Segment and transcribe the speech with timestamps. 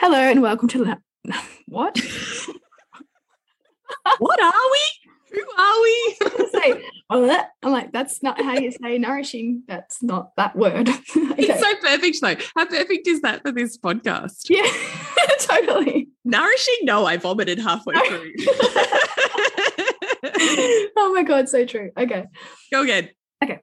[0.00, 0.96] Hello and welcome to La-
[1.66, 1.96] what?
[4.18, 4.80] what are we?
[5.32, 6.16] Who are we?
[6.52, 9.62] say, oh, I'm like, that's not how you say nourishing.
[9.68, 10.88] That's not that word.
[10.88, 11.02] okay.
[11.16, 12.34] It's so perfect, though.
[12.56, 14.50] How perfect is that for this podcast?
[14.50, 14.66] Yeah,
[15.38, 16.08] totally.
[16.24, 16.78] Nourishing?
[16.82, 18.32] No, I vomited halfway through.
[20.96, 21.90] oh my God, so true.
[21.96, 22.24] Okay.
[22.72, 23.10] Go again.
[23.42, 23.60] Okay.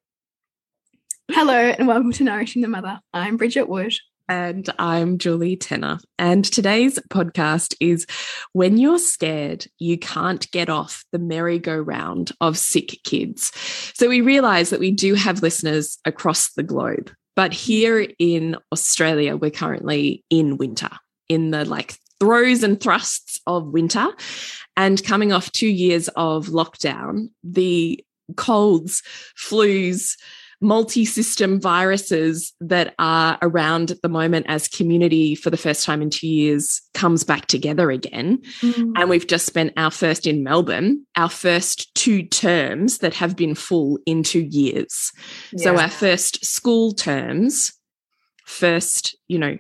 [1.30, 3.00] Hello and welcome to Nourishing the Mother.
[3.14, 3.94] I'm Bridget Wood.
[4.32, 6.00] And I'm Julie Tenner.
[6.18, 8.08] And today's podcast is
[8.54, 13.52] When You're Scared, You Can't Get Off the Merry-Go-Round of Sick Kids.
[13.94, 17.12] So we realize that we do have listeners across the globe.
[17.36, 20.92] But here in Australia, we're currently in winter,
[21.28, 24.08] in the like throes and thrusts of winter.
[24.78, 28.02] And coming off two years of lockdown, the
[28.38, 29.04] colds,
[29.38, 30.16] flus,
[30.62, 36.02] multi system viruses that are around at the moment as community for the first time
[36.02, 38.38] in two years comes back together again.
[38.62, 38.94] Mm.
[38.96, 43.56] And we've just spent our first in Melbourne, our first two terms that have been
[43.56, 45.12] full in two years.
[45.52, 45.64] Yeah.
[45.64, 47.74] So our first school terms,
[48.46, 49.58] first, you know,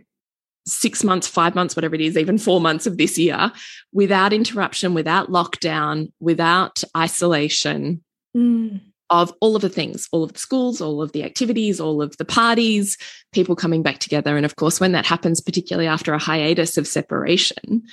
[0.67, 3.51] six months, five months, whatever it is, even four months of this year,
[3.91, 8.03] without interruption, without lockdown, without isolation.
[8.37, 12.01] Mm of all of the things, all of the schools, all of the activities, all
[12.01, 12.97] of the parties,
[13.33, 14.37] people coming back together.
[14.37, 17.83] And of course, when that happens, particularly after a hiatus of separation,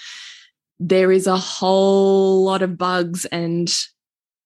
[0.79, 3.77] there is a whole lot of bugs and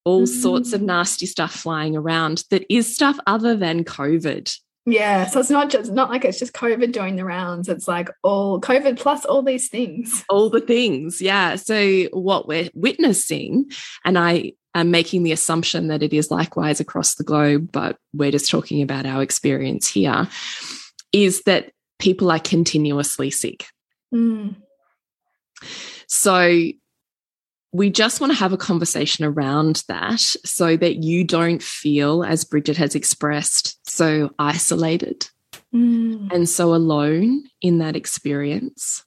[0.05, 0.29] all mm.
[0.29, 0.87] sorts of mm.
[0.87, 4.57] nasty stuff flying around that is stuff other than COVID.
[4.85, 7.69] Yeah, so it's not just not like it's just COVID doing the rounds.
[7.69, 10.25] It's like all COVID plus all these things.
[10.29, 11.55] All the things, yeah.
[11.55, 13.71] So what we're witnessing,
[14.05, 18.33] and I am making the assumption that it is likewise across the globe, but we're
[18.33, 20.27] just talking about our experience here,
[21.13, 21.71] is that
[22.01, 23.67] people are continuously sick.
[24.13, 24.57] Mm.
[26.09, 26.73] So
[27.73, 32.45] we just want to have a conversation around that so that you don't feel, as
[32.45, 35.29] Bridget has expressed, so isolated
[35.75, 36.31] mm.
[36.31, 39.05] and so alone in that experience.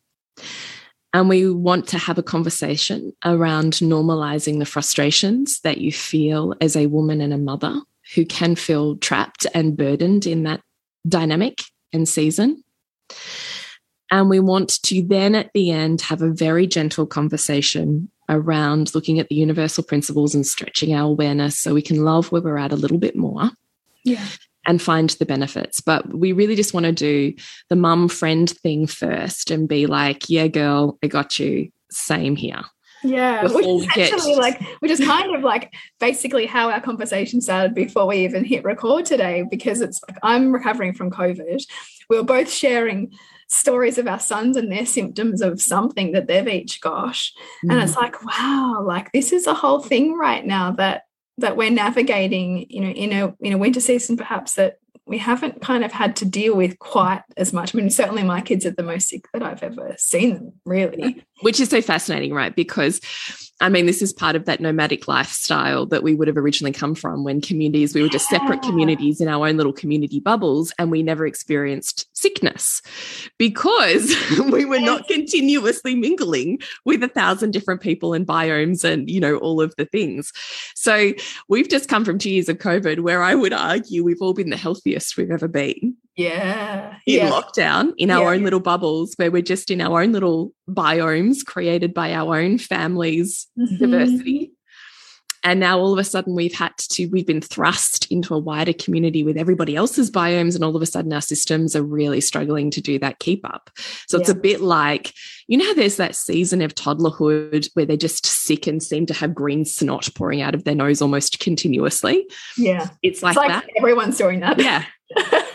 [1.13, 6.75] And we want to have a conversation around normalizing the frustrations that you feel as
[6.75, 7.79] a woman and a mother
[8.15, 10.61] who can feel trapped and burdened in that
[11.07, 11.61] dynamic
[11.93, 12.63] and season.
[14.11, 19.19] And we want to then at the end have a very gentle conversation around looking
[19.19, 22.71] at the universal principles and stretching our awareness so we can love where we're at
[22.71, 23.51] a little bit more.
[24.03, 24.25] Yeah
[24.65, 25.81] and find the benefits.
[25.81, 27.33] But we really just want to do
[27.69, 31.71] the mum friend thing first and be like, yeah, girl, I got you.
[31.91, 32.61] Same here.
[33.03, 34.39] Yeah, which is actually get...
[34.39, 38.63] like, which is kind of like basically how our conversation started before we even hit
[38.63, 41.63] record today, because it's like I'm recovering from COVID.
[42.09, 43.11] We were both sharing
[43.47, 47.15] stories of our sons and their symptoms of something that they've each got.
[47.63, 47.71] Mm.
[47.71, 48.01] And it's mm.
[48.01, 51.03] like, wow, like this is a whole thing right now that
[51.37, 54.77] that we're navigating, you know, in a in a winter season perhaps that
[55.07, 57.75] we haven't kind of had to deal with quite as much.
[57.75, 61.23] I mean, certainly my kids are the most sick that I've ever seen them, really.
[61.41, 62.55] Which is so fascinating, right?
[62.55, 62.99] Because
[63.61, 66.93] I mean, this is part of that nomadic lifestyle that we would have originally come
[66.93, 70.91] from when communities, we were just separate communities in our own little community bubbles, and
[70.91, 72.81] we never experienced sickness
[73.37, 74.13] because
[74.51, 79.37] we were not continuously mingling with a thousand different people and biomes and, you know,
[79.37, 80.33] all of the things.
[80.75, 81.13] So
[81.47, 84.49] we've just come from two years of COVID where I would argue we've all been
[84.49, 85.95] the healthiest we've ever been.
[86.15, 86.95] Yeah.
[87.05, 87.29] In yeah.
[87.29, 88.29] lockdown, in our Yeah.
[88.37, 92.57] own little bubbles where we're just in our own little biomes created by our own
[92.57, 93.79] families Mhm.
[93.79, 94.51] diversity.
[95.43, 98.73] And now all of a sudden we've had to, we've been thrust into a wider
[98.73, 100.55] community with everybody else's biomes.
[100.55, 103.69] And all of a sudden our systems are really struggling to do that keep up.
[104.07, 105.13] So it's a bit like,
[105.47, 109.13] you know, how there's that season of toddlerhood where they're just sick and seem to
[109.13, 112.25] have green snot pouring out of their nose almost continuously.
[112.57, 112.89] Yeah.
[113.03, 113.65] It's like, it's like that.
[113.77, 114.59] everyone's doing that.
[114.59, 114.83] Yeah.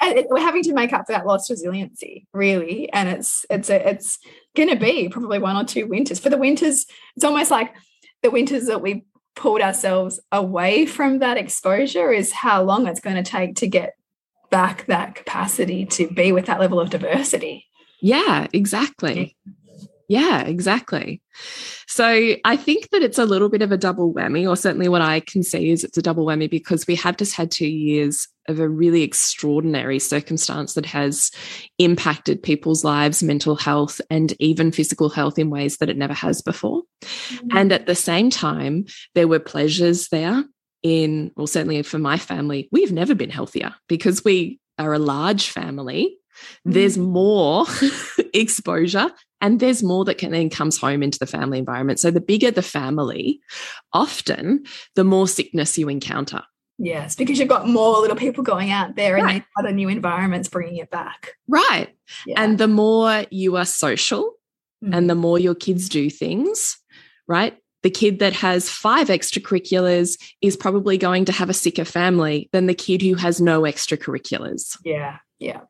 [0.00, 2.90] and it, we're having to make up for that lost resiliency, really.
[2.92, 4.18] And it's it's a, it's
[4.56, 6.18] going to be probably one or two winters.
[6.18, 6.86] For the winters,
[7.16, 7.74] it's almost like
[8.22, 9.04] the winters that we
[9.36, 13.94] pulled ourselves away from that exposure is how long it's going to take to get
[14.50, 17.66] back that capacity to be with that level of diversity.
[18.02, 19.36] Yeah, exactly.
[20.10, 21.22] Yeah, exactly.
[21.86, 25.02] So I think that it's a little bit of a double whammy, or certainly what
[25.02, 28.26] I can see is it's a double whammy because we have just had two years
[28.48, 31.30] of a really extraordinary circumstance that has
[31.78, 36.42] impacted people's lives, mental health, and even physical health in ways that it never has
[36.42, 36.82] before.
[37.02, 37.56] Mm-hmm.
[37.56, 40.42] And at the same time, there were pleasures there
[40.82, 45.50] in, well, certainly for my family, we've never been healthier because we are a large
[45.50, 46.16] family.
[46.64, 47.12] There's mm.
[47.12, 47.66] more
[48.34, 51.98] exposure and there's more that can then comes home into the family environment.
[52.00, 53.40] So the bigger the family,
[53.92, 54.64] often
[54.96, 56.42] the more sickness you encounter.
[56.78, 59.34] Yes, because you've got more little people going out there and Right.
[59.34, 61.34] these other new environments bringing it back.
[61.46, 61.88] Right.
[62.26, 62.42] Yeah.
[62.42, 64.34] And the more you are social
[64.82, 64.96] Mm.
[64.96, 66.78] and the more your kids do things,
[67.28, 67.54] right?
[67.82, 72.66] The kid that has five extracurriculars is probably going to have a sicker family than
[72.66, 74.78] the kid who has no extracurriculars.
[74.84, 75.60] yeah, yeah.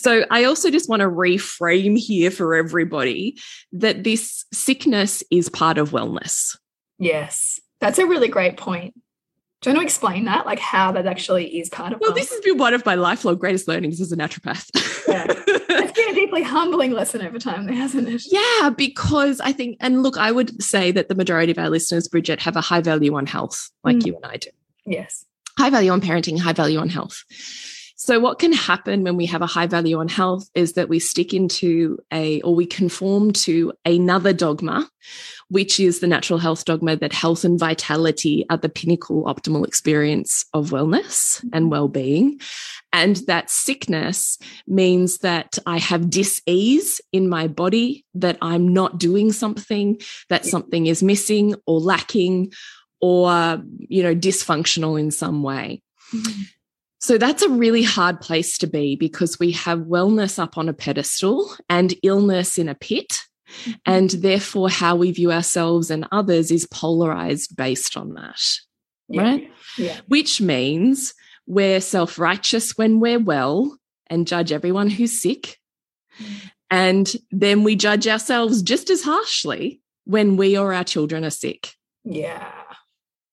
[0.00, 3.38] So I also just want to reframe here for everybody
[3.72, 6.56] that this sickness is part of wellness.
[6.98, 8.94] Yes, that's a really great point.
[9.60, 12.00] Do you want to explain that, like how that actually is part of?
[12.00, 12.14] Well, wellness?
[12.14, 14.70] this has been one of my lifelong greatest learnings as a naturopath.
[15.06, 15.26] Yeah.
[15.28, 18.22] it's been a deeply humbling lesson over time, hasn't it?
[18.30, 22.08] yeah, because I think, and look, I would say that the majority of our listeners,
[22.08, 24.06] Bridget, have a high value on health, like Mm.
[24.06, 24.48] you and I do.
[24.86, 25.26] Yes.
[25.58, 27.22] high value on parenting, high value on health.
[28.02, 30.98] So, what can happen when we have a high value on health is that we
[30.98, 34.88] stick into a, or we conform to another dogma,
[35.50, 40.46] which is the natural health dogma that health and vitality are the pinnacle optimal experience
[40.54, 41.48] of wellness mm-hmm.
[41.52, 42.40] and well being.
[42.90, 48.98] And that sickness means that I have dis ease in my body, that I'm not
[48.98, 50.00] doing something,
[50.30, 52.54] that something is missing or lacking
[53.02, 55.82] or you know dysfunctional in some way
[56.14, 56.42] mm-hmm.
[57.00, 60.74] So that's a really hard place to be because we have wellness up on a
[60.74, 63.22] pedestal and illness in a pit.
[63.64, 63.70] Mm-hmm.
[63.84, 68.40] And therefore how we view ourselves and others is polarized based on that
[69.18, 69.50] right?
[69.78, 69.98] Yeah.
[70.06, 71.14] which means
[71.46, 75.58] we're self-righteous when we're well and judge everyone who's sick.
[76.18, 76.50] Mm.
[76.70, 81.72] And then we judge ourselves just as harshly when we or our children are sick.
[82.04, 82.52] Yeah.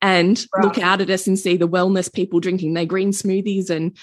[0.08, 3.98] And look out at us and see the wellness people drinking their green smoothies and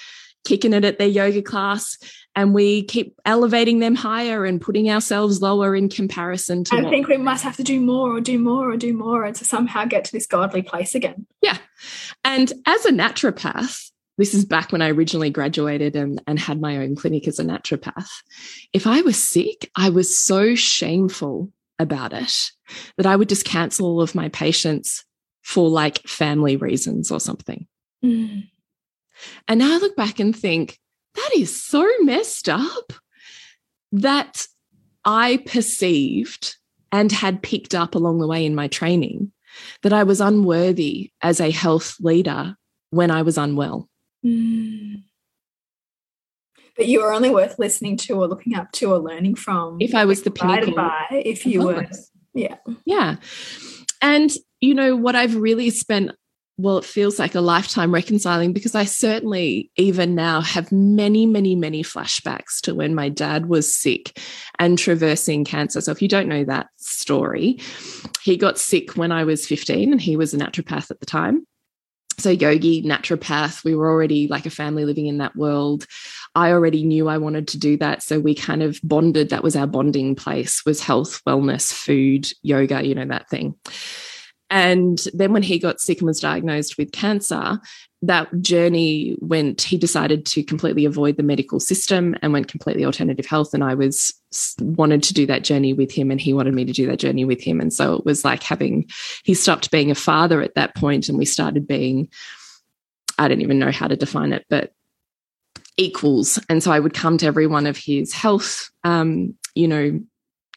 [0.45, 1.97] kicking it at their yoga class.
[2.37, 7.09] And we keep elevating them higher and putting ourselves lower in comparison to I think
[7.09, 9.87] we must have to do more or do more or do more and to somehow
[9.87, 11.27] get to this godly place again.
[11.41, 11.57] Yeah.
[12.23, 16.77] And as a naturopath, this is back when I originally graduated and, and had my
[16.77, 18.11] own clinic as a naturopath.
[18.75, 22.51] If I was sick, I was so shameful about it
[22.99, 25.05] that I would just cancel all of my patients
[25.45, 27.67] for like family reasons or something.
[28.05, 28.49] Mm.
[29.47, 30.79] And now I look back and think,
[31.15, 32.93] that is so messed up
[33.93, 34.49] that
[35.05, 36.57] I perceived
[36.91, 39.33] and had picked up along the way in my training
[39.83, 42.57] that I was unworthy as a health leader
[42.91, 43.89] when I was unwell.
[44.25, 45.05] Mm.
[46.77, 49.77] That you are only worth listening to or looking up to or learning from.
[49.79, 50.75] If I was the pinnacle.
[50.75, 51.87] by if you were
[52.33, 52.57] yeah.
[52.85, 53.17] Yeah.
[54.03, 54.33] And,
[54.65, 56.13] you know, what I've really spent,
[56.57, 61.55] well, it feels like a lifetime reconciling because I certainly, even now, have many, many,
[61.55, 64.19] many flashbacks to when my dad was sick
[64.59, 65.83] and traversing cancer.
[65.83, 67.61] So, if you don't know that story,
[68.23, 71.47] he got sick when I was 15 and he was a naturopath at the time.
[72.19, 75.87] So, yogi, naturopath, we were already like a family living in that world.
[76.35, 78.03] I already knew I wanted to do that.
[78.03, 79.31] So we kind of bonded.
[79.31, 83.57] That was our bonding place was health, wellness, food, yoga, you know, that thing.
[84.55, 87.59] And then when he got sick and was diagnosed with cancer,
[88.03, 93.27] that journey went, he decided to completely avoid the medical system and went completely alternative
[93.27, 93.53] health.
[93.53, 94.15] And I was
[94.61, 97.25] wanted to do that journey with him and he wanted me to do that journey
[97.25, 97.61] with him.
[97.61, 98.89] And so it was like having,
[99.25, 102.09] he stopped being a father at that point and we started being,
[103.19, 104.73] I don't even know how to define it, but
[105.77, 106.39] equals.
[106.49, 110.01] And so I would come to every one of his health, um, you know,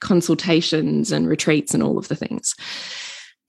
[0.01, 2.53] consultations and retreats and all of the things.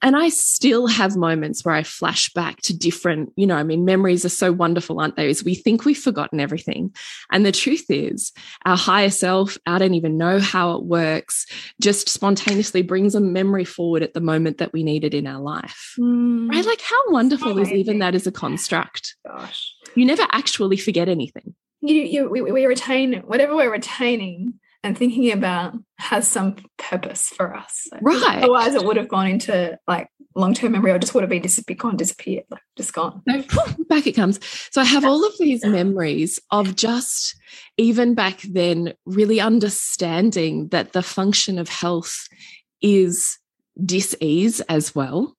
[0.01, 3.83] And I still have moments where I flash back to different, you know, I mean,
[3.83, 5.29] memories are so wonderful, aren't they?
[5.29, 6.95] As we think we've forgotten everything.
[7.31, 8.31] And the truth is,
[8.65, 11.45] our higher self, I don't even know how it works,
[11.81, 15.41] just spontaneously brings a memory forward at the moment that we need it in our
[15.41, 15.95] life.
[15.99, 16.49] Mm.
[16.49, 16.65] Right?
[16.65, 19.15] Like, how wonderful is even that as a construct?
[19.27, 19.73] Gosh.
[19.95, 21.55] You never actually forget anything.
[21.81, 27.55] You, you, we, we retain whatever we're retaining and thinking about has some purpose for
[27.55, 27.87] us.
[28.01, 28.43] Right.
[28.43, 31.41] Otherwise, it would have gone into like long term memory or just would have been
[31.41, 33.21] dis- gone, disappeared, like just gone.
[33.27, 33.43] No,
[33.89, 34.39] back it comes.
[34.71, 37.35] So I have all of these memories of just
[37.77, 42.27] even back then really understanding that the function of health
[42.81, 43.37] is
[43.83, 45.35] dis-ease as well.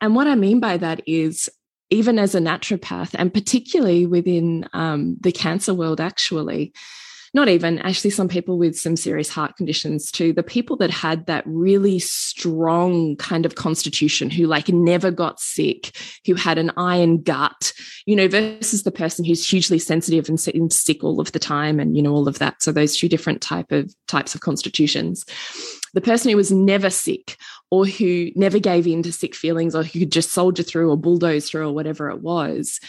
[0.00, 1.48] And what I mean by that is
[1.90, 6.72] even as a naturopath and particularly within um, the cancer world actually
[7.34, 10.32] not even actually some people with some serious heart conditions too.
[10.32, 15.96] The people that had that really strong kind of constitution who like never got sick
[16.24, 17.72] who had an iron gut
[18.06, 21.96] you know versus the person who's hugely sensitive and sick all of the time and
[21.96, 22.62] you know all of that.
[22.62, 25.24] So those two different type of types of constitutions.
[25.92, 27.36] The person who was never sick
[27.70, 30.96] or who never gave in to sick feelings or who could just soldier through or
[30.96, 32.80] bulldoze through or whatever it was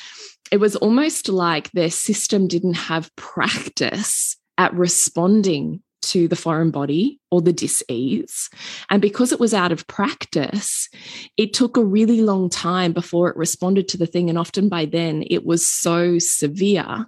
[0.51, 7.19] it was almost like their system didn't have practice at responding to the foreign body
[7.31, 8.49] or the dis-ease.
[8.89, 10.87] And because it was out of practice
[11.35, 14.29] it took a really long time before it responded to the thing.
[14.29, 17.07] And often by then it was so severe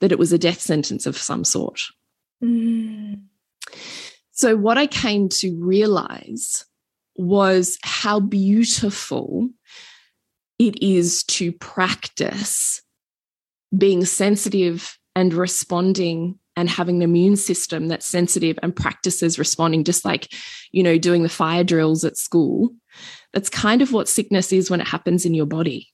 [0.00, 1.82] that it was a death sentence of some sort.
[2.42, 3.22] Mm.
[4.30, 6.66] so what i came to realize
[7.16, 9.48] was how beautiful
[10.58, 12.82] it is to practice
[13.76, 20.04] being sensitive and responding and having an immune system that's sensitive and practices responding just
[20.04, 20.32] like
[20.72, 22.70] you know doing the fire drills at school.
[23.32, 25.88] That's kind of what sickness is when it happens in your body.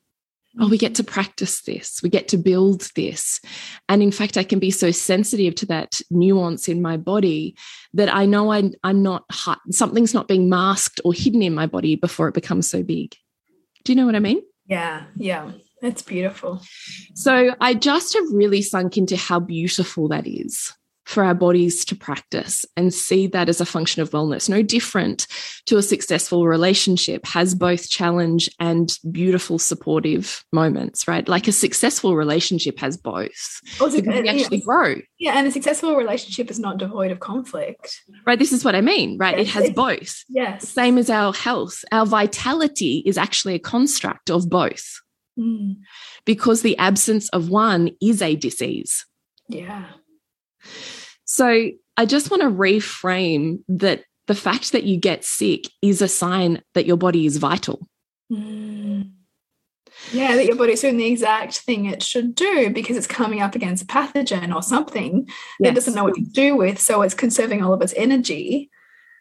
[0.60, 2.00] Oh we get to practice this.
[2.02, 3.40] We get to build this.
[3.88, 7.56] And in fact i can be so sensitive to that nuance in my body
[7.94, 9.24] that i know I, i'm not
[9.70, 13.16] something's not being masked or hidden in my body before it becomes so big.
[13.84, 15.52] Do you know what i mean yeah, yeah.
[15.80, 16.62] That's beautiful.
[17.14, 20.72] So I just have really sunk into how beautiful that is
[21.04, 24.48] for our bodies to practice and see that as a function of wellness.
[24.48, 25.26] No different
[25.66, 31.26] to a successful relationship, has both challenge and beautiful supportive moments, right?
[31.28, 33.60] Like a successful relationship has both.
[33.80, 34.64] Also, we actually yes.
[34.64, 34.96] grow.
[35.18, 38.00] Yeah, and a successful relationship is not devoid of conflict.
[38.26, 38.38] Right.
[38.38, 39.38] This is what I mean, right?
[39.38, 39.48] Yes.
[39.48, 40.24] It has both.
[40.28, 40.68] Yes.
[40.68, 41.84] Same as our health.
[41.92, 45.00] Our vitality is actually a construct of both.
[45.38, 45.76] Mm.
[46.24, 49.06] Because the absence of one is a disease.
[49.48, 49.86] Yeah.
[51.24, 56.08] So I just want to reframe that the fact that you get sick is a
[56.08, 57.86] sign that your body is vital.
[58.30, 59.12] Mm.
[60.12, 63.54] Yeah, that your body's doing the exact thing it should do because it's coming up
[63.54, 65.28] against a pathogen or something
[65.60, 65.70] yes.
[65.70, 66.80] it doesn't know what to do with.
[66.80, 68.70] So it's conserving all of its energy.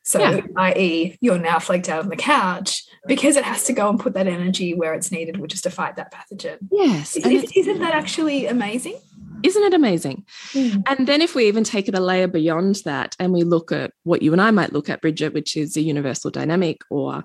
[0.04, 0.42] So, yeah.
[0.58, 4.14] i.e., you're now flaked out on the couch because it has to go and put
[4.14, 6.58] that energy where it's needed, which is to fight that pathogen.
[6.72, 7.16] Yes.
[7.16, 8.96] Is, isn't that actually amazing?
[9.44, 10.26] Isn't it amazing?
[10.52, 10.84] Mm.
[10.88, 13.92] And then if we even take it a layer beyond that and we look at
[14.04, 17.24] what you and I might look at, Bridget, which is a universal dynamic or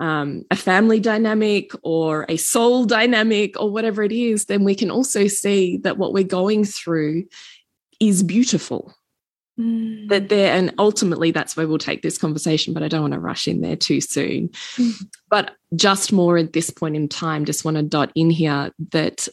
[0.00, 4.90] um, a family dynamic or a soul dynamic or whatever it is, then we can
[4.90, 7.24] also see that what we're going through
[8.00, 8.94] is beautiful.
[9.58, 10.08] Mm.
[10.08, 13.18] That there, and ultimately that's where we'll take this conversation, but I don't want to
[13.18, 14.50] rush in there too soon.
[14.76, 14.92] Mm.
[15.30, 19.26] But just more at this point in time, just want to dot in here that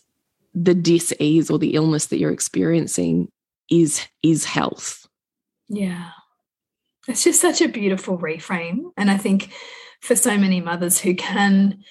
[0.55, 3.29] the dis-ease or the illness that you're experiencing
[3.69, 5.07] is is health.
[5.67, 6.11] Yeah.
[7.07, 9.51] It's just such a beautiful reframe and i think
[10.01, 11.83] for so many mothers who can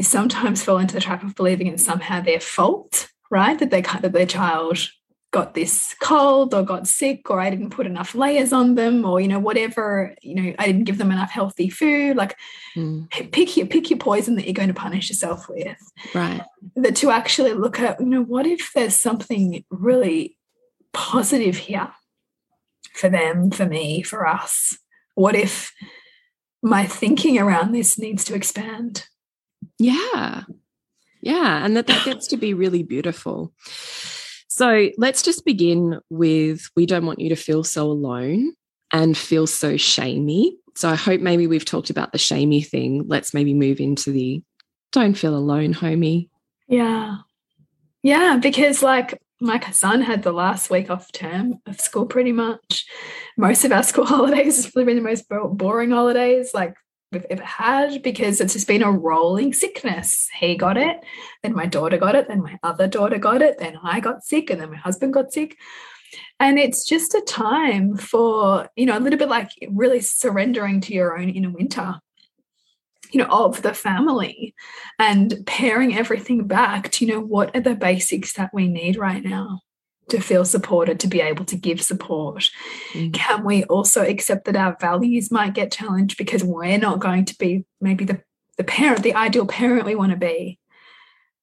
[0.00, 3.58] sometimes fall into the trap of believing it's somehow their fault right?
[3.58, 4.90] That they that their child
[5.30, 9.20] got this cold or got sick or I didn't put enough layers on them or
[9.20, 12.34] you know whatever you know I didn't give them enough healthy food like
[12.74, 13.10] mm.
[13.30, 15.76] pick your pick your poison that you're going to punish yourself with
[16.14, 16.40] right
[16.76, 20.38] that to actually look at you know what if there's something really
[20.92, 21.92] positive here
[22.98, 24.78] for them, for me, for us?
[25.14, 25.72] What if
[26.62, 29.06] my thinking around this needs to expand?
[29.78, 30.42] Yeah.
[31.20, 31.64] Yeah.
[31.64, 33.52] And that, that gets to be really beautiful.
[34.58, 38.54] So let's just begin with we don't want you to feel so alone
[38.92, 40.56] and feel so shamey.
[40.74, 43.04] So I hope maybe we've talked about the shamey thing.
[43.06, 44.42] Let's maybe move into the
[44.90, 46.28] don't feel alone, homie.
[46.66, 47.18] Yeah.
[48.02, 48.38] Yeah.
[48.42, 52.84] Because like my son had the last week off term of school pretty much.
[53.36, 56.50] Most of our school holidays has probably been the most boring holidays.
[56.52, 56.74] Like
[57.10, 60.28] we've ever had because it's just been a rolling sickness.
[60.38, 60.98] He got it,
[61.42, 64.50] then my daughter got it, then my other daughter got it, then I got sick,
[64.50, 65.56] and then my husband got sick.
[66.40, 70.94] And it's just a time for, you know, a little bit like really surrendering to
[70.94, 71.96] your own inner winter,
[73.10, 74.54] you know, of the family
[74.98, 79.22] and paring everything back to, you know, what are the basics that we need right
[79.22, 79.60] now?
[80.10, 82.50] To feel supported, to be able to give support?
[82.92, 83.12] Mm.
[83.12, 87.38] Can we also accept that our values might get challenged because we're not going to
[87.38, 88.22] be maybe the,
[88.56, 90.58] the parent, the ideal parent we want to be?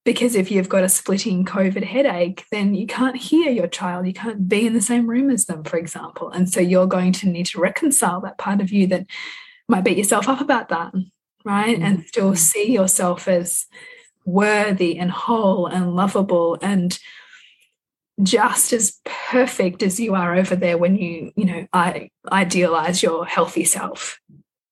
[0.04, 4.06] Because if you've got a splitting COVID headache, then you can't hear your child.
[4.06, 6.30] You can't be in the same room as them, for example.
[6.30, 9.08] And so you're going to need to reconcile that part of you that
[9.68, 10.94] might beat yourself up about that,
[11.44, 11.80] right?
[11.80, 11.84] Mm.
[11.84, 12.38] And still mm.
[12.38, 13.66] see yourself as
[14.26, 16.98] worthy and whole and lovable and
[18.24, 23.26] just as perfect as you are over there when you you know i idealize your
[23.26, 24.20] healthy self.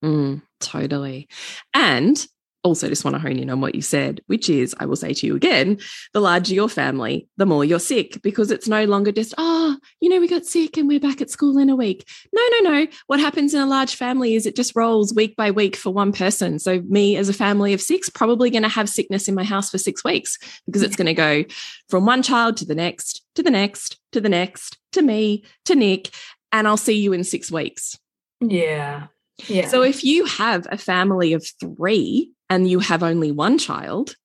[0.02, 1.28] Mm, totally.
[1.72, 2.26] And
[2.64, 5.12] also just want to hone in on what you said, which is I will say
[5.12, 5.78] to you again,
[6.14, 10.08] the larger your family, the more you're sick because it's no longer just, oh, you
[10.08, 12.08] know, we got sick and we're back at school in a week.
[12.32, 12.86] No, no, no.
[13.06, 16.12] What happens in a large family is it just rolls week by week for one
[16.12, 16.58] person.
[16.58, 19.70] So, me as a family of six, probably going to have sickness in my house
[19.70, 21.44] for six weeks because it's going to go
[21.88, 25.74] from one child to the next, to the next, to the next, to me, to
[25.74, 26.10] Nick.
[26.50, 27.98] And I'll see you in six weeks.
[28.40, 29.08] Yeah.
[29.48, 29.68] Yeah.
[29.68, 34.16] So if you have a family of three, and you have only one child,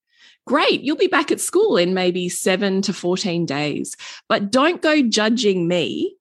[0.45, 3.95] great, you'll be back at school in maybe seven to 14 days.
[4.27, 6.17] But don't go judging me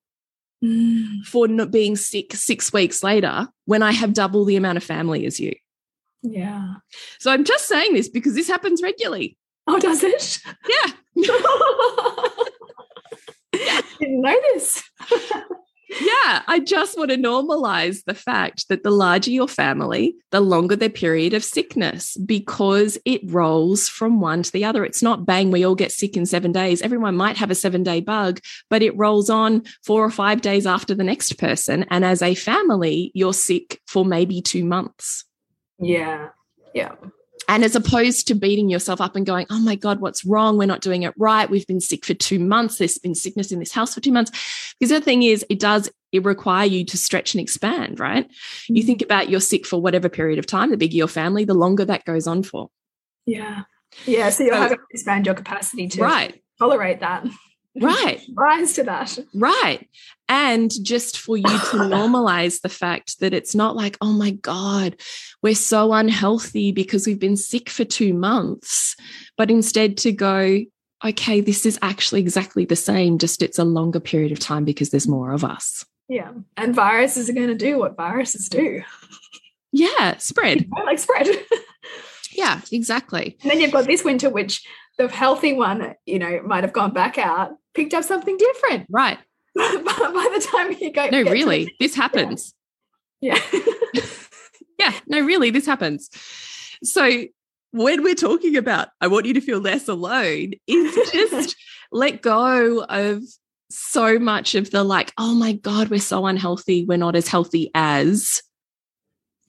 [0.64, 1.24] mm.
[1.24, 5.26] for not being sick six weeks later when I have double the amount of family
[5.26, 5.54] as you.
[6.22, 6.74] Yeah.
[7.18, 9.36] So I'm just saying this because this happens regularly.
[9.66, 10.40] Oh, does it?
[10.68, 10.92] Yeah.
[11.14, 11.38] yeah.
[13.98, 14.82] Didn't know this.
[15.88, 20.76] yeah, I just want to normalize the fact that the larger your family, the longer
[20.76, 24.84] their period of sickness because it rolls from one to the other.
[24.84, 26.82] It's not bang, we all get sick in seven days.
[26.82, 30.66] Everyone might have a seven day bug, but it rolls on four or five days
[30.66, 31.86] after the next person.
[31.90, 35.24] And as a family, you're sick for maybe two months.
[35.78, 36.28] Yeah.
[36.74, 36.94] Yeah.
[37.48, 40.58] And as opposed to beating yourself up and going, oh my God, what's wrong?
[40.58, 41.48] We're not doing it right.
[41.48, 42.76] We've been sick for two months.
[42.76, 44.30] There's been sickness in this house for two months.
[44.78, 48.28] Because the thing is, it does it require you to stretch and expand, right?
[48.28, 48.76] Mm-hmm.
[48.76, 51.54] You think about you're sick for whatever period of time, the bigger your family, the
[51.54, 52.68] longer that goes on for.
[53.26, 53.62] Yeah.
[54.04, 54.28] Yeah.
[54.30, 56.42] So you so, have to expand your capacity to right.
[56.58, 57.26] tolerate that.
[57.80, 58.20] Right.
[58.34, 59.18] Rise to that.
[59.34, 59.88] Right.
[60.28, 64.96] And just for you to normalize the fact that it's not like, oh my God,
[65.42, 68.96] we're so unhealthy because we've been sick for two months,
[69.36, 70.60] but instead to go,
[71.04, 74.90] okay, this is actually exactly the same, just it's a longer period of time because
[74.90, 75.84] there's more of us.
[76.08, 76.32] Yeah.
[76.56, 78.82] And viruses are going to do what viruses do.
[79.72, 80.16] Yeah.
[80.16, 80.62] Spread.
[80.62, 81.28] You know, like spread.
[82.32, 83.36] yeah, exactly.
[83.42, 84.66] And then you've got this winter, which
[84.98, 88.86] the healthy one, you know, might have gone back out, picked up something different.
[88.90, 89.18] Right.
[89.54, 92.54] by the time you go, no, really, this happens.
[93.20, 93.40] Yeah.
[93.52, 94.02] Yeah.
[94.78, 94.92] yeah.
[95.06, 96.10] No, really, this happens.
[96.82, 97.24] So
[97.70, 101.56] when we're talking about, I want you to feel less alone, is just
[101.92, 103.22] let go of
[103.70, 106.84] so much of the like, oh my God, we're so unhealthy.
[106.84, 108.42] We're not as healthy as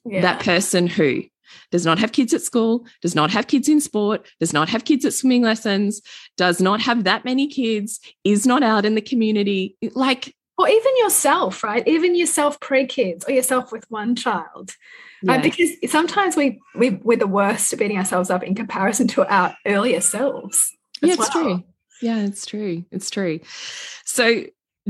[0.05, 0.21] yeah.
[0.21, 1.23] that person who
[1.71, 4.85] does not have kids at school, does not have kids in sport, does not have
[4.85, 6.01] kids at swimming lessons,
[6.37, 9.77] does not have that many kids, is not out in the community.
[9.93, 11.87] Like, or even yourself, right?
[11.87, 14.71] Even yourself pre kids or yourself with one child.
[15.27, 15.37] Uh, yeah.
[15.37, 19.25] Uh, because sometimes we, we, we're the worst at beating ourselves up in comparison to
[19.25, 20.75] our earlier selves.
[21.01, 21.43] Yeah, it's well.
[21.43, 21.63] true.
[22.01, 22.85] Yeah, it's true.
[22.91, 23.39] It's true.
[24.05, 24.43] So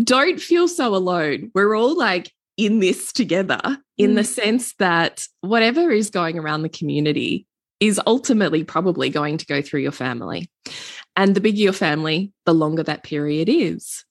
[0.04, 1.52] don't feel so alone.
[1.54, 3.62] We're all like in this together
[3.98, 4.15] in mm.
[4.15, 7.48] the sense that whatever is going around the community
[7.80, 10.52] is ultimately probably going to go through your family.
[11.15, 14.04] And the bigger your family, the longer that period is.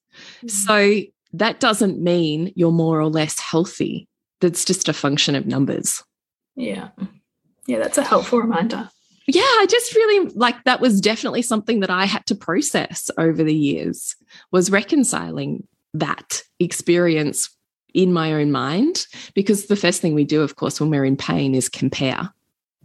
[0.43, 0.51] Mm.
[0.51, 1.01] So
[1.35, 4.09] that doesn't mean you're more or less healthy.
[4.41, 6.03] That's just a function of numbers.
[6.57, 6.89] Yeah.
[7.67, 8.89] Yeah, that's a helpful reminder.
[9.27, 13.45] yeah, I just really like that was definitely something that I had to process over
[13.45, 14.17] the years
[14.53, 17.51] was reconciling that experience
[17.95, 21.17] in my own mind because the first thing we do of course when we're in
[21.17, 22.31] pain is compare.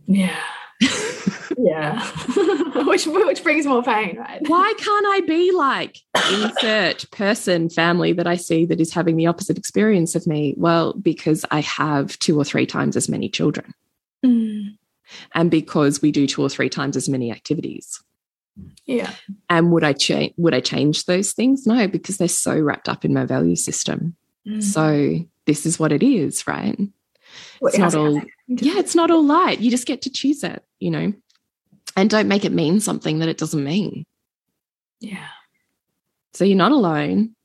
[0.08, 0.36] Yeah.
[1.58, 2.10] yeah.
[2.86, 4.42] which which brings more pain, right?
[4.48, 6.00] Why can't I be like
[6.32, 10.54] insert person, family that I see that is having the opposite experience of me?
[10.58, 13.74] Well, because I have two or three times as many children.
[14.26, 14.78] Mm.
[15.34, 18.02] And because we do two or three times as many activities.
[18.86, 19.12] Yeah.
[19.50, 21.66] And would I change would I change those things?
[21.66, 24.16] No, because they're so wrapped up in my value system.
[24.48, 24.64] Mm.
[24.64, 26.78] So this is what it is, right?
[27.62, 29.60] Well, It's it not all yeah, it's not all light.
[29.60, 31.14] You just get to choose it, you know.
[31.96, 34.06] And don't make it mean something that it doesn't mean.
[35.00, 35.28] Yeah.
[36.34, 37.36] So you're not alone.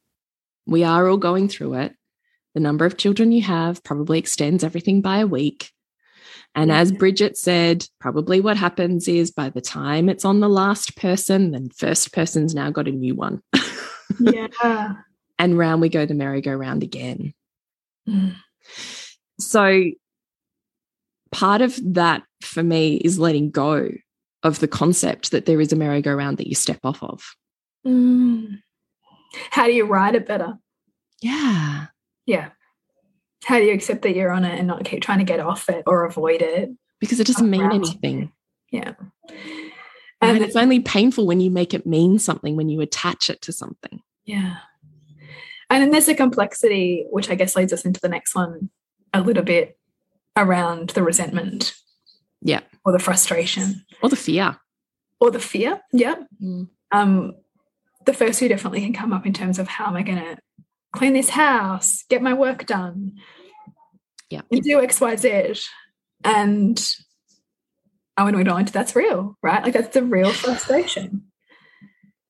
[0.67, 1.95] We are all going through it.
[2.55, 5.71] The number of children you have probably extends everything by a week.
[6.55, 10.97] And as Bridget said, probably what happens is by the time it's on the last
[10.97, 13.43] person, then first person's now got a new one.
[14.19, 14.95] Yeah.
[15.39, 17.35] And round we go the merry-go-round again.
[18.09, 18.35] Mm.
[19.39, 19.85] So
[21.31, 23.91] part of that for me is letting go
[24.43, 27.23] of the concept that there is a merry-go-round that you step off of.
[27.87, 28.59] Mm.
[29.51, 30.59] How do you ride it better?
[31.21, 31.87] Yeah.
[32.27, 32.51] Yeah.
[33.45, 35.69] How do you accept that you're on it and not keep trying to get off
[35.69, 36.71] it or avoid it?
[37.01, 38.33] Because it doesn't mean anything.
[38.73, 38.95] Yeah.
[40.21, 43.41] And And it's only painful when you make it mean something, when you attach it
[43.43, 44.01] to something.
[44.25, 44.57] yeah.
[45.71, 48.71] And then there's a complexity, which I guess leads us into the next one
[49.13, 49.79] a little bit
[50.37, 51.75] around the resentment.
[52.41, 52.61] Yeah.
[52.85, 54.57] Or the frustration Or the fear.
[55.21, 55.81] or the fear.
[55.93, 56.15] Yeah.
[56.43, 56.69] Mm.
[56.93, 57.35] Um,
[58.07, 60.39] the first two definitely can come up in terms of how am I going to
[60.93, 63.15] clean this house, get my work done,
[64.31, 64.43] Yeah.
[64.51, 65.55] and do X, Y, Z.
[66.25, 66.95] And
[68.17, 69.63] I want to acknowledge that's real, right?
[69.63, 71.25] Like that's the real frustration.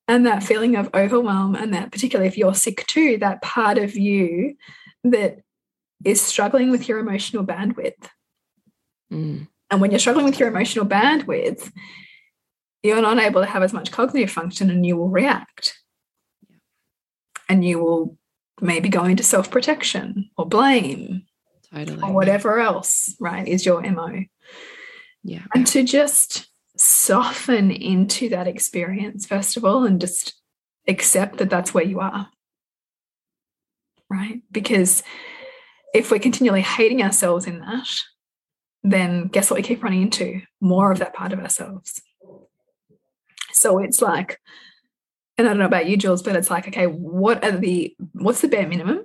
[0.08, 3.94] And that feeling of overwhelm, and that particularly if you're sick too, that part of
[3.94, 4.56] you
[5.04, 5.42] that
[6.04, 8.08] is struggling with your emotional bandwidth.
[9.12, 9.48] Mm.
[9.70, 11.70] And when you're struggling with your emotional bandwidth,
[12.82, 15.78] you're not able to have as much cognitive function and you will react.
[17.48, 18.16] And you will
[18.60, 21.24] maybe go into self protection or blame
[21.72, 22.00] Totally.
[22.02, 24.24] or whatever else, right, is your MO.
[25.22, 25.44] Yeah.
[25.54, 26.48] And to just
[27.08, 30.34] soften into that experience, first of all, and just
[30.86, 32.28] accept that that's where you are.
[34.10, 34.42] Right?
[34.52, 35.02] Because
[35.94, 37.88] if we're continually hating ourselves in that,
[38.82, 40.42] then guess what we keep running into?
[40.60, 42.02] More of that part of ourselves.
[43.52, 44.38] So it's like,
[45.38, 48.42] and I don't know about you, Jules, but it's like, okay, what are the what's
[48.42, 49.04] the bare minimum?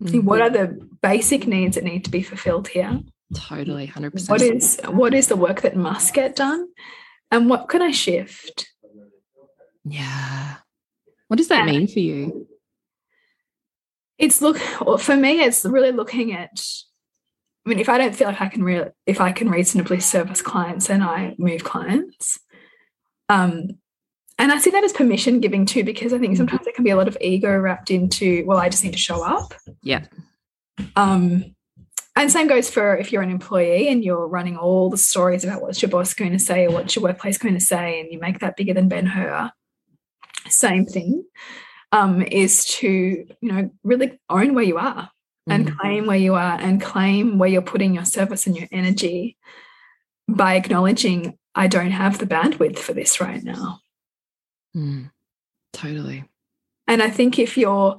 [0.00, 0.22] Mhm.
[0.22, 3.00] What are the basic needs that need to be fulfilled here?
[3.34, 3.86] Totally.
[3.88, 4.30] 100%.
[4.30, 6.68] what is what is the work that must get done
[7.30, 8.66] and what can i shift
[9.84, 10.56] Yeah.
[11.28, 12.46] What does that And- mean for you?
[14.18, 14.58] it's look
[15.00, 16.62] for me it's really looking at
[17.64, 20.42] i mean if i don't feel like i can really if i can reasonably service
[20.42, 22.38] clients then i move clients
[23.30, 23.68] um
[24.38, 26.90] and i see that as permission giving too because i think sometimes there can be
[26.90, 30.04] a lot of ego wrapped into well i just need to show up Yeah.
[30.96, 31.54] Um,
[32.20, 35.62] and same goes for if you're an employee and you're running all the stories about
[35.62, 38.18] what's your boss going to say or what's your workplace going to say, and you
[38.18, 39.50] make that bigger than Ben Hur.
[40.48, 41.24] Same thing
[41.92, 45.10] um, is to you know really own where you are
[45.46, 45.78] and Mhm.
[45.78, 49.36] claim where you are and claim where you're putting your service and your energy
[50.28, 53.80] by acknowledging I don't have the bandwidth for this right now.
[54.76, 55.10] Mm.
[55.72, 56.24] Totally.
[56.86, 57.98] And I think if you're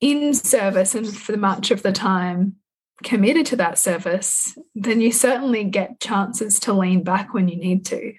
[0.00, 2.56] in service and for much of the time
[3.02, 7.84] committed to that service, then you certainly get chances to lean back when you need
[7.86, 8.14] to.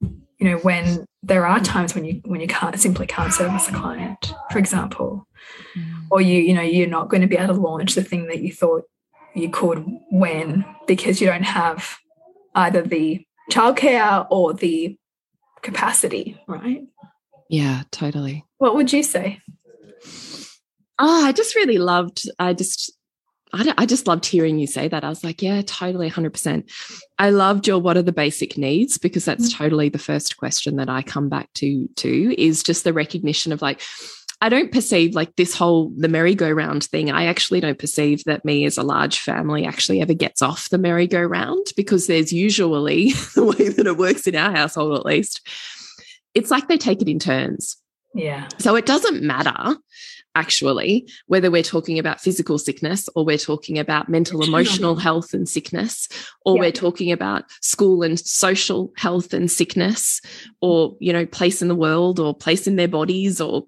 [0.00, 3.72] You know, when there are times when you when you can't simply can't service a
[3.72, 5.26] client, for example,
[5.76, 6.06] Mm.
[6.10, 8.40] or you you know you're not going to be able to launch the thing that
[8.40, 8.82] you thought
[9.34, 11.98] you could when because you don't have
[12.54, 14.96] either the childcare or the
[15.62, 16.82] capacity, right?
[17.48, 18.44] Yeah, totally.
[18.58, 19.40] What would you say?
[20.98, 22.95] Oh, I just really loved, I just,
[23.56, 25.04] I, I just loved hearing you say that.
[25.04, 26.70] I was like, yeah, totally, 100%.
[27.18, 29.56] I loved your what are the basic needs because that's mm.
[29.56, 33.62] totally the first question that I come back to, too, is just the recognition of
[33.62, 33.80] like,
[34.42, 37.10] I don't perceive like this whole the merry-go-round thing.
[37.10, 40.76] I actually don't perceive that me as a large family actually ever gets off the
[40.76, 45.40] merry-go-round because there's usually the way that it works in our household, at least.
[46.34, 47.78] It's like they take it in turns.
[48.14, 48.48] Yeah.
[48.58, 49.76] So it doesn't matter
[50.36, 55.48] actually, whether we're talking about physical sickness or we're talking about mental, emotional health and
[55.48, 56.08] sickness,
[56.44, 56.60] or yeah.
[56.60, 60.20] we're talking about school and social health and sickness,
[60.60, 63.64] or, you know, place in the world or place in their bodies or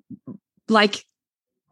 [0.69, 1.05] like,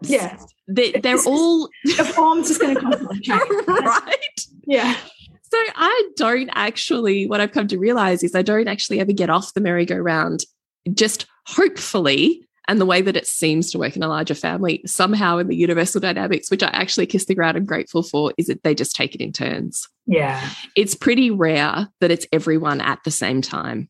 [0.02, 4.40] yeah, they, they're all the form's just going to come right.
[4.66, 4.96] Yeah.
[5.42, 9.30] So I don't actually, what I've come to realize is I don't actually ever get
[9.30, 10.44] off the merry-go-round.
[10.92, 15.38] Just hopefully and the way that it seems to work in a larger family, somehow
[15.38, 18.62] in the universal dynamics, which I actually kiss the ground and grateful for, is that
[18.62, 19.88] they just take it in turns.
[20.06, 20.48] Yeah.
[20.74, 23.88] It's pretty rare that it's everyone at the same time.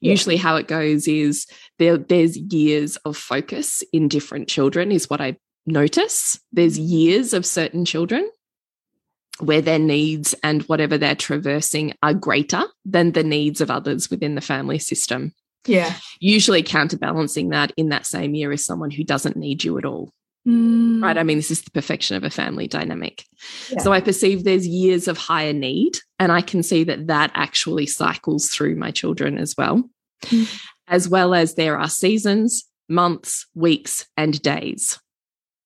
[0.00, 0.10] Yeah.
[0.10, 1.46] Usually, how it goes is
[1.78, 6.38] there, there's years of focus in different children, is what I notice.
[6.52, 6.88] There's mm-hmm.
[6.88, 8.28] years of certain children
[9.40, 14.34] where their needs and whatever they're traversing are greater than the needs of others within
[14.34, 15.32] the family system.
[15.66, 15.94] Yeah.
[16.20, 20.12] Usually counterbalancing that in that same year is someone who doesn't need you at all.
[20.46, 21.02] Mm.
[21.02, 21.16] Right.
[21.16, 23.24] I mean, this is the perfection of a family dynamic.
[23.70, 23.78] Yeah.
[23.80, 27.86] So I perceive there's years of higher need, and I can see that that actually
[27.86, 29.88] cycles through my children as well,
[30.26, 30.62] mm.
[30.88, 34.98] as well as there are seasons, months, weeks, and days.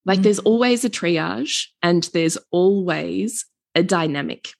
[0.04, 0.24] Like mm.
[0.24, 4.50] there's always a triage and there's always a dynamic.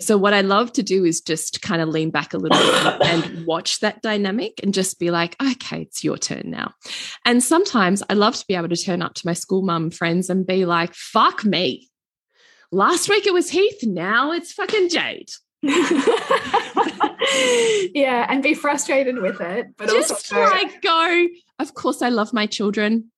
[0.00, 3.02] So, what I love to do is just kind of lean back a little bit
[3.06, 6.72] and watch that dynamic and just be like, okay, it's your turn now.
[7.24, 10.30] And sometimes I love to be able to turn up to my school mum friends
[10.30, 11.88] and be like, fuck me.
[12.70, 15.28] Last week it was Heath, now it's fucking Jade.
[17.94, 21.28] yeah, and be frustrated with it, but just also like go.
[21.58, 23.12] Of course, I love my children.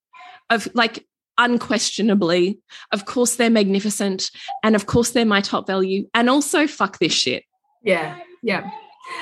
[0.51, 1.07] Of like
[1.39, 2.61] unquestionably.
[2.93, 4.31] Of course, they're magnificent.
[4.63, 6.09] And of course, they're my top value.
[6.15, 7.45] And also, fuck this shit.
[7.83, 8.19] Yeah.
[8.43, 8.71] Yeah.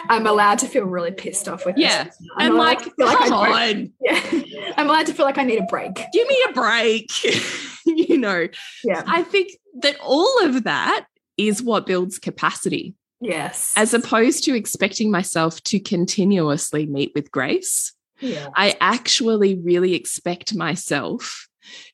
[0.08, 2.04] I'm allowed to feel really pissed off with yeah.
[2.04, 2.16] This.
[2.38, 3.92] And like, come like on.
[4.00, 4.72] Yeah.
[4.76, 5.94] I'm allowed to feel like I need a break.
[6.12, 7.10] Give me a break.
[7.86, 8.48] you know.
[8.84, 9.02] Yeah.
[9.06, 12.94] I think that all of that is what builds capacity.
[13.20, 13.72] Yes.
[13.76, 17.92] As opposed to expecting myself to continuously meet with grace.
[18.20, 18.48] Yeah.
[18.54, 21.48] I actually really expect myself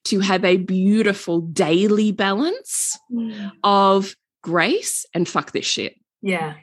[0.05, 3.53] to have a beautiful daily balance mm.
[3.63, 5.97] of grace and fuck this shit.
[6.23, 6.55] Yeah.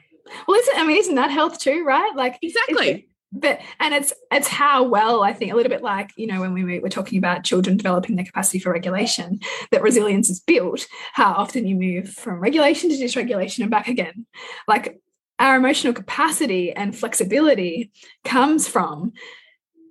[0.46, 2.14] Well, isn't I mean, isn't that health too, right?
[2.14, 3.08] Like exactly.
[3.32, 6.54] But and it's it's how well I think a little bit like you know when
[6.54, 9.40] we were talking about children developing their capacity for regulation
[9.72, 10.86] that resilience is built.
[11.12, 14.26] How often you move from regulation to dysregulation and back again,
[14.66, 15.00] like
[15.38, 17.90] our emotional capacity and flexibility
[18.24, 19.12] comes from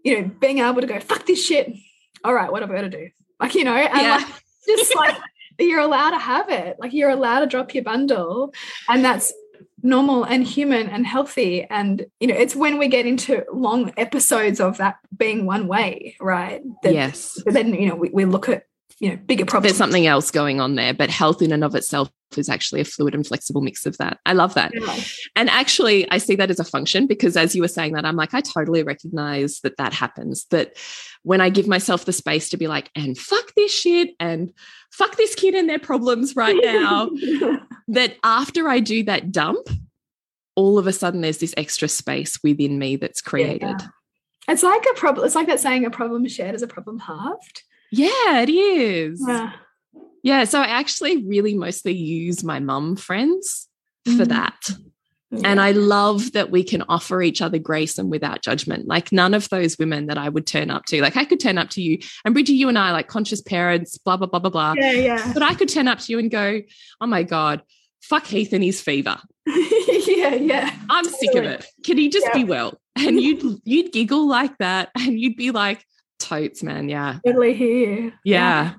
[0.04, 1.72] you know being able to go fuck this shit
[2.26, 3.10] all right, what have I got to do?
[3.40, 4.16] Like, you know, and yeah.
[4.16, 4.28] like,
[4.68, 5.16] just like
[5.60, 6.78] you're allowed to have it.
[6.80, 8.54] Like you're allowed to drop your bundle.
[8.90, 9.34] And that's
[9.84, 11.64] normal and human and healthy.
[11.64, 16.16] And, you know, it's when we get into long episodes of that being one way,
[16.20, 16.62] right?
[16.84, 17.42] That, yes.
[17.46, 18.66] Then, you know, we, we look at
[19.00, 21.76] you know bigger problems there's something else going on there but health in and of
[21.76, 24.96] itself is actually a fluid and flexible mix of that i love that yeah.
[25.36, 28.16] and actually i see that as a function because as you were saying that i'm
[28.16, 30.76] like i totally recognize that that happens that
[31.24, 34.54] when i give myself the space to be like and fuck this shit and
[34.92, 37.10] fuck this kid and their problems right now
[37.88, 39.68] that after i do that dump
[40.56, 43.88] all of a sudden there's this extra space within me that's created yeah.
[44.48, 47.64] it's like a problem it's like that saying a problem shared is a problem halved
[47.92, 49.24] yeah, it is.
[49.26, 49.54] Yeah.
[50.26, 50.44] Yeah.
[50.46, 53.70] So I actually really mostly use my mum friends
[54.06, 54.30] for mm.
[54.30, 54.60] that.
[55.30, 55.42] Yeah.
[55.44, 58.88] And I love that we can offer each other grace and without judgment.
[58.88, 61.60] Like none of those women that I would turn up to, like I could turn
[61.60, 64.50] up to you and Bridget, you and I, like conscious parents, blah, blah, blah, blah,
[64.50, 64.74] blah.
[64.78, 65.32] Yeah, yeah.
[65.32, 66.62] But I could turn up to you and go,
[67.02, 67.62] oh my God,
[68.02, 69.20] fuck Heath and his fever.
[69.46, 70.76] yeah, yeah.
[70.90, 71.20] I'm totally.
[71.20, 71.66] sick of it.
[71.84, 72.34] Can he just yeah.
[72.34, 72.80] be well?
[72.96, 75.86] And you'd you'd giggle like that and you'd be like,
[76.18, 76.90] Totes, man.
[76.90, 77.20] Yeah.
[77.26, 78.14] Totally here.
[78.24, 78.64] Yeah.
[78.64, 78.74] yeah.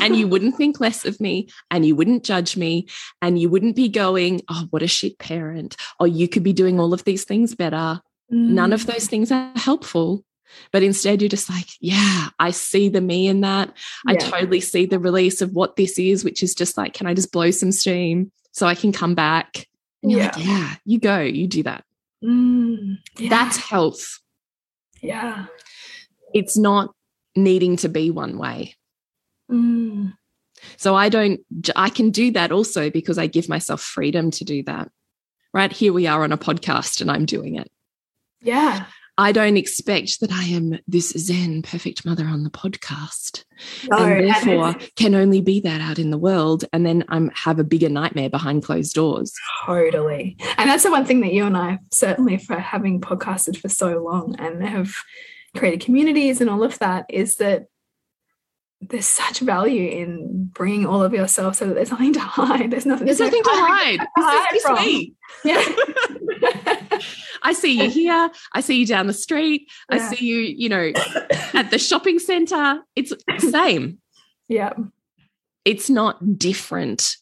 [0.00, 2.86] And you wouldn't think less of me and you wouldn't judge me
[3.22, 5.76] and you wouldn't be going, oh, what a shit parent.
[5.98, 8.00] Or you could be doing all of these things better.
[8.32, 8.50] Mm.
[8.50, 10.24] None of those things are helpful.
[10.70, 13.74] But instead, you're just like, yeah, I see the me in that.
[14.06, 14.12] Yeah.
[14.12, 17.14] I totally see the release of what this is, which is just like, can I
[17.14, 19.66] just blow some steam so I can come back?
[20.02, 20.32] And you're yeah.
[20.36, 21.84] like, yeah, you go, you do that.
[22.22, 23.30] Mm, yeah.
[23.30, 24.20] That's health.
[25.02, 25.46] Yeah
[26.34, 26.92] it's not
[27.36, 28.74] needing to be one way.
[29.54, 30.12] Mm.
[30.76, 31.40] So I don't,
[31.76, 34.90] I can do that also because I give myself freedom to do that.
[35.52, 37.70] Right here we are on a podcast and I'm doing it.
[38.40, 38.86] Yeah.
[39.16, 43.44] I don't expect that I am this Zen perfect mother on the podcast.
[43.88, 46.64] No, and therefore can only be that out in the world.
[46.72, 49.32] And then I'm have a bigger nightmare behind closed doors.
[49.64, 50.36] Totally.
[50.58, 54.02] And that's the one thing that you and I certainly for having podcasted for so
[54.02, 54.92] long and have
[55.56, 57.66] created communities and all of that is that
[58.90, 62.70] there's such value in bringing all of yourself so that there's nothing to hide.
[62.72, 63.06] There's nothing.
[63.06, 63.98] There's, nothing no to hide.
[64.00, 64.06] to
[64.52, 64.86] This hide from.
[64.86, 65.14] me.
[65.44, 65.62] Yeah.
[67.42, 68.30] I see you here.
[68.52, 69.70] I see you down the street.
[69.90, 70.92] I see you, you know,
[71.54, 72.80] at the shopping center.
[72.96, 73.98] It's the same.
[74.48, 74.72] yeah.
[75.64, 77.16] It's not different.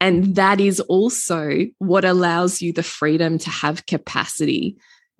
[0.00, 4.76] And that is also what allows you the freedom to have capacity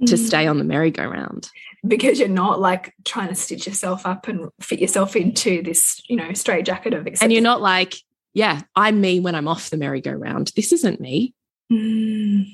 [0.07, 0.27] to Mm.
[0.27, 1.51] stay on the merry-go-round.
[1.87, 6.17] Because you're not like trying to stitch yourself up and fit yourself into this, you
[6.17, 7.23] know, straight jacket of acceptance.
[7.23, 7.95] And you're not like,
[8.35, 10.53] yeah, I'm me when I'm off the merry-go-round.
[10.55, 11.35] This isn't me.
[11.73, 12.47] Mm.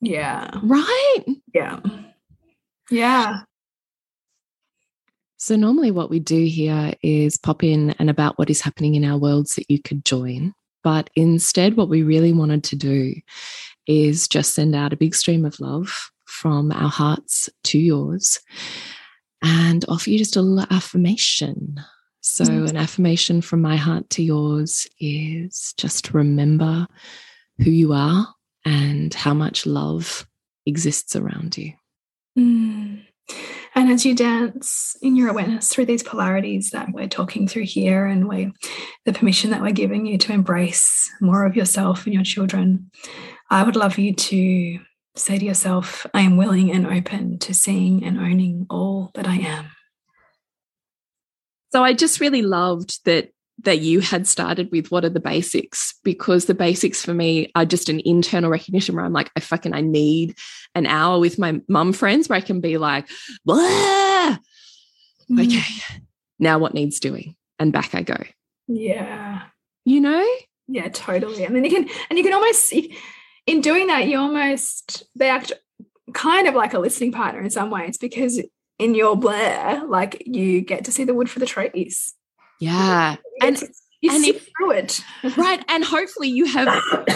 [0.00, 0.50] Yeah.
[0.62, 1.24] Right.
[1.52, 1.80] Yeah.
[2.90, 3.40] Yeah.
[5.36, 9.04] So, normally, what we do here is pop in and about what is happening in
[9.04, 10.54] our worlds that you could join.
[10.82, 13.14] But instead, what we really wanted to do
[13.86, 18.40] is just send out a big stream of love from our hearts to yours
[19.42, 21.80] and offer you just a little affirmation.
[22.20, 22.70] So, Mhm.
[22.70, 26.86] an affirmation from my heart to yours is just remember
[27.58, 30.26] who you are and how much love
[30.66, 31.72] exists around you.
[32.38, 33.02] Mm.
[33.76, 38.06] And as you dance in your awareness through these polarities that we're talking through here,
[38.06, 38.52] and we,
[39.04, 42.90] the permission that we're giving you to embrace more of yourself and your children,
[43.50, 44.78] I would love you to
[45.16, 49.36] say to yourself, I am willing and open to seeing and owning all that I
[49.36, 49.66] am.
[51.72, 53.30] So I just really loved that
[53.62, 57.64] that you had started with what are the basics because the basics for me are
[57.64, 60.36] just an internal recognition where I'm like I fucking I need
[60.74, 63.08] an hour with my mum friends where I can be like
[63.44, 64.36] blah
[65.30, 65.46] Mm.
[65.46, 65.96] okay
[66.38, 68.16] now what needs doing and back I go
[68.68, 69.42] Yeah.
[69.86, 70.26] you know
[70.66, 71.44] Yeah, totally.
[71.44, 72.72] And then you can, and you can almost,
[73.46, 75.52] in doing that, you almost, they act
[76.12, 78.40] kind of like a listening partner in some ways because
[78.78, 82.14] in your blare, like you get to see the wood for the trees.
[82.60, 83.16] yeah.
[83.42, 83.62] And-
[84.00, 85.00] you and see if- through it.
[85.38, 85.64] right.
[85.66, 86.66] And hopefully you have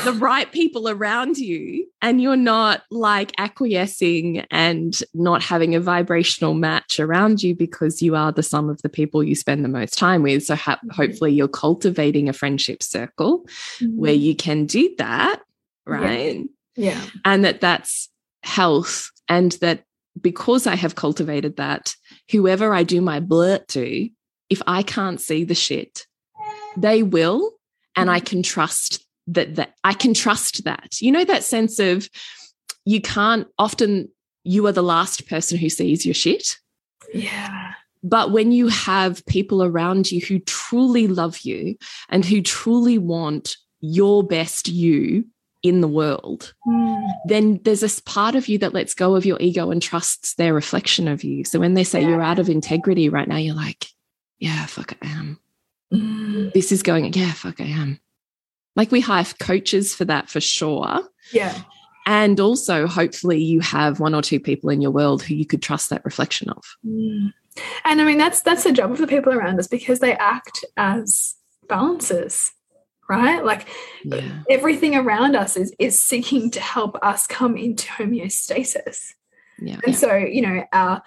[0.05, 6.55] the right people around you and you're not like acquiescing and not having a vibrational
[6.55, 9.99] match around you because you are the sum of the people you spend the most
[9.99, 10.45] time with.
[10.45, 10.91] So ha- mm-hmm.
[10.91, 13.45] hopefully you're cultivating a friendship circle
[13.83, 14.23] where mm-hmm.
[14.23, 15.43] you can do that
[15.89, 16.45] right?
[16.77, 17.03] Yeah.
[17.25, 18.09] and that that's
[18.43, 19.85] health and that
[20.21, 21.95] because i have cultivated that
[22.31, 24.09] whoever i do my blurt to
[24.49, 26.07] if i can't see the shit
[26.77, 27.53] they will
[27.97, 28.27] and i mm-hmm.
[28.27, 31.01] can trust that that i can trust that.
[31.01, 32.09] You know that sense of
[32.85, 34.09] you can't often
[34.45, 36.57] you are the last person who sees your shit.
[37.13, 37.73] Yeah.
[38.03, 41.77] but when you have people around you who truly love you
[42.11, 45.25] and who truly want your best you
[45.69, 47.07] in the world Mm.
[47.27, 50.55] then there's this part of you that lets go of your ego and trusts their
[50.55, 51.45] reflection of you.
[51.45, 53.87] So when they say you're out of integrity right now, you're like,
[54.39, 55.39] yeah, fuck, I am.
[55.93, 56.53] Mm.
[56.53, 58.01] This is going, yeah, fuck, I am.
[58.77, 61.01] Like we hire coaches for that for sure.
[61.33, 61.57] Yeah.
[62.07, 65.61] And also, hopefully, you have one or two people in your world who you could
[65.61, 66.65] trust that reflection of.
[66.87, 67.33] Mm.
[67.85, 70.65] And I mean, that's that's the job of the people around us because they act
[70.77, 71.35] as
[71.69, 72.53] balances,
[73.09, 73.45] right?
[73.45, 73.67] Like
[74.05, 74.41] Yeah.
[74.51, 79.15] everything around us is is seeking to help us come into homeostasis.
[79.61, 79.81] Yeah.
[79.85, 81.03] And so, you know, our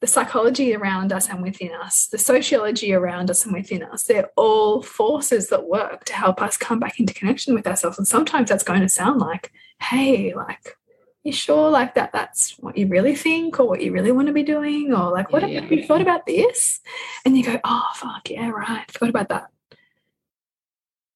[0.00, 4.28] the psychology around us and within us, the sociology around us and within us, they're
[4.36, 7.96] all forces that work to help us come back into connection with ourselves.
[7.96, 10.76] And sometimes that's going to sound like, hey, like,
[11.22, 14.34] you sure like that that's what you really think or what you really want to
[14.34, 14.92] be doing?
[14.92, 15.86] Or like, what Yeah, have you yeah.
[15.86, 16.80] thought about this?
[17.24, 18.90] And you go, oh fuck, yeah, right.
[18.90, 19.46] Forgot about that.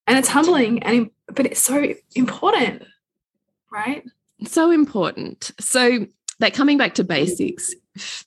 [0.09, 2.83] And it's humbling and but it's so important,
[3.71, 4.05] right?
[4.47, 5.51] so important.
[5.61, 6.07] So
[6.41, 7.75] that coming back to basics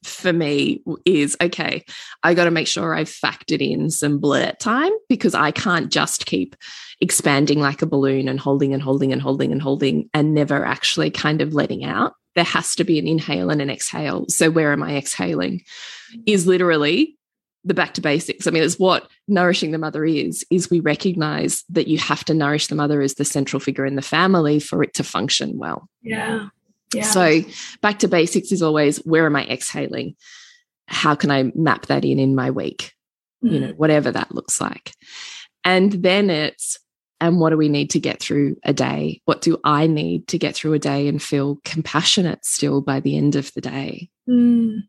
[0.03, 1.85] for me is okay.
[2.23, 6.25] I got to make sure I've factored in some blurt time because I can't just
[6.25, 6.55] keep
[6.99, 11.09] expanding like a balloon and holding and holding and holding and holding and never actually
[11.09, 12.13] kind of letting out.
[12.35, 14.25] There has to be an inhale and an exhale.
[14.27, 15.63] So where am I exhaling?
[16.25, 17.17] Is literally
[17.63, 18.47] the back to basics.
[18.47, 22.33] I mean, it's what nourishing the mother is, is we recognize that you have to
[22.33, 25.87] nourish the mother as the central figure in the family for it to function well.
[26.01, 26.47] Yeah.
[26.93, 27.03] Yeah.
[27.03, 27.41] So
[27.81, 30.15] back to basics is always where am I exhaling?
[30.87, 32.93] How can I map that in in my week?
[33.43, 34.93] You know, whatever that looks like.
[35.63, 36.77] And then it's,
[37.19, 39.21] and what do we need to get through a day?
[39.25, 43.17] What do I need to get through a day and feel compassionate still by the
[43.17, 44.09] end of the day?
[44.29, 44.81] Mm.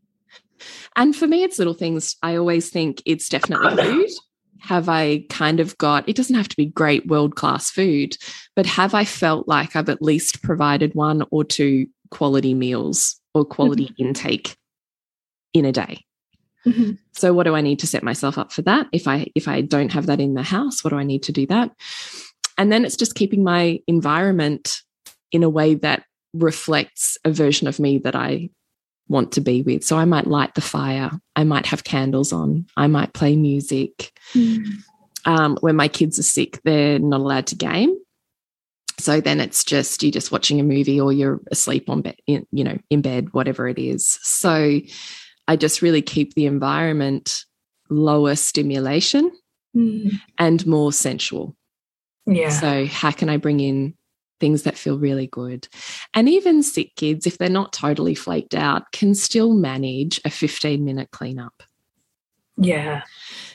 [0.97, 2.17] And for me, it's little things.
[2.23, 4.11] I always think it's definitely food.
[4.61, 8.17] Have I kind of got, it doesn't have to be great world class food,
[8.55, 13.45] but have I felt like I've at least provided one or two quality meals or
[13.45, 14.57] quality intake
[15.53, 16.05] in a day?
[16.65, 16.93] Mm-hmm.
[17.13, 18.87] So what do I need to set myself up for that?
[18.93, 21.33] If I if I don't have that in the house, what do I need to
[21.33, 21.73] do that?
[22.57, 24.83] And then it's just keeping my environment
[25.33, 28.51] in a way that reflects a version of me that I
[29.09, 29.85] want to be with.
[29.85, 34.13] So I might light the fire, I might have candles on, I might play music.
[34.35, 34.67] Mm.
[35.25, 37.97] Um, when my kids are sick, they're not allowed to game.
[38.99, 42.47] So then it's just you're just watching a movie or you're asleep on bed, in,
[42.53, 44.19] you know, in bed, whatever it is.
[44.23, 44.81] So
[45.49, 47.45] I just really keep the environment
[47.91, 49.31] lower stimulation
[49.77, 50.13] mm.
[50.39, 51.57] and more sensual.
[52.27, 52.51] Yeah.
[52.51, 53.95] So how can I bring in
[54.43, 55.69] things that feel really good?
[56.13, 60.85] And even sick kids, if they're not totally flaked out, can still manage a 15
[60.85, 61.63] minute cleanup.
[62.57, 63.03] Yeah.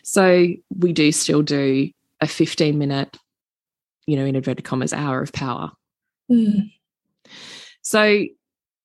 [0.03, 1.89] So we do still do
[2.21, 3.17] a 15 minute,
[4.05, 5.71] you know, in inverted commas, hour of power.
[6.31, 6.71] Mm.
[7.81, 8.23] So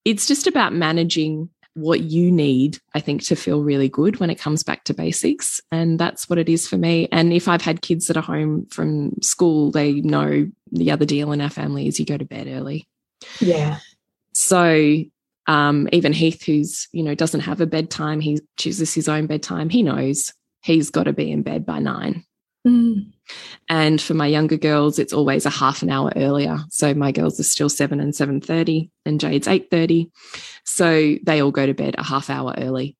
[0.05, 4.39] it's just about managing what you need, I think, to feel really good when it
[4.39, 5.61] comes back to basics.
[5.71, 7.09] And that's what it is for me.
[7.11, 11.33] And if I've had kids that are home from school, they know the other deal
[11.33, 12.87] in our family is you go to bed early.
[13.41, 13.79] Yeah.
[14.35, 15.05] So
[15.47, 19.69] um, even Heath, who's, you know, doesn't have a bedtime, he chooses his own bedtime.
[19.69, 22.25] He knows he's got to be in bed by nine.
[22.67, 23.13] Mm.
[23.69, 26.59] And for my younger girls, it's always a half an hour earlier.
[26.71, 30.11] So my girls are still seven and seven thirty, and Jade's eight thirty.
[30.65, 32.97] So they all go to bed a half hour early.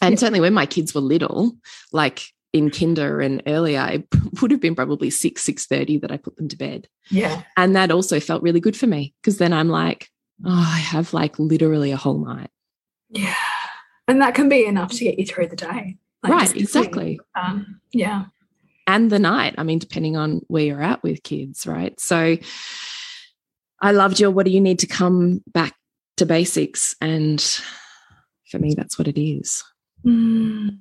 [0.00, 0.18] And yeah.
[0.18, 1.52] certainly when my kids were little,
[1.92, 4.08] like in kinder and earlier, it
[4.40, 6.88] would have been probably six six thirty that I put them to bed.
[7.10, 10.08] Yeah, and that also felt really good for me because then I'm like,
[10.44, 12.50] oh, I have like literally a whole night.
[13.10, 13.34] Yeah,
[14.08, 15.98] and that can be enough to get you through the day.
[16.24, 17.20] Like right, exactly.
[17.36, 18.24] Um, yeah
[18.86, 19.54] and the night.
[19.58, 21.98] I mean, depending on where you're at with kids, right?
[21.98, 22.36] So
[23.80, 25.74] I loved your what do you need to come back
[26.16, 26.94] to basics?
[27.00, 27.40] And
[28.50, 29.62] for me, that's what it is.
[30.04, 30.78] Mm,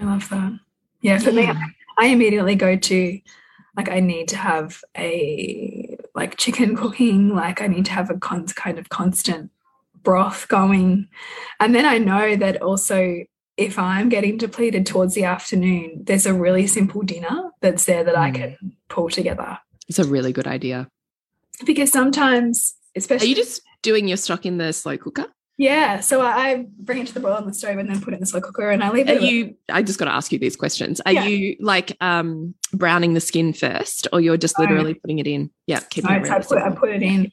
[0.00, 0.58] I love that.
[1.00, 1.52] Yeah, for yeah.
[1.52, 1.60] me,
[1.98, 3.20] I immediately go to
[3.76, 8.18] like I need to have a like chicken cooking, like I need to have a
[8.18, 9.50] con- kind of constant
[10.02, 11.08] broth going.
[11.60, 13.24] And then I know that also
[13.56, 18.14] if I'm getting depleted towards the afternoon, there's a really simple dinner that's there that
[18.14, 18.18] mm.
[18.18, 19.58] I can pull together.
[19.88, 20.88] It's a really good idea.
[21.64, 23.28] Because sometimes, especially.
[23.28, 25.26] Are you just doing your stock in the slow cooker?
[25.58, 26.00] Yeah.
[26.00, 28.20] So I bring it to the boil on the stove and then put it in
[28.20, 29.22] the slow cooker and I leave it.
[29.22, 31.00] Are you, I just got to ask you these questions.
[31.06, 31.24] Are yeah.
[31.24, 35.50] you like um, browning the skin first or you're just literally putting it in?
[35.66, 35.80] Yeah.
[35.80, 37.32] Keeping it I, put, I put it in.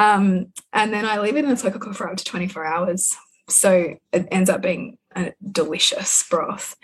[0.00, 3.16] Um, and then I leave it in the slow cooker for up to 24 hours.
[3.50, 6.76] So it ends up being a delicious broth.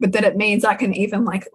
[0.00, 1.46] But that it means I can even like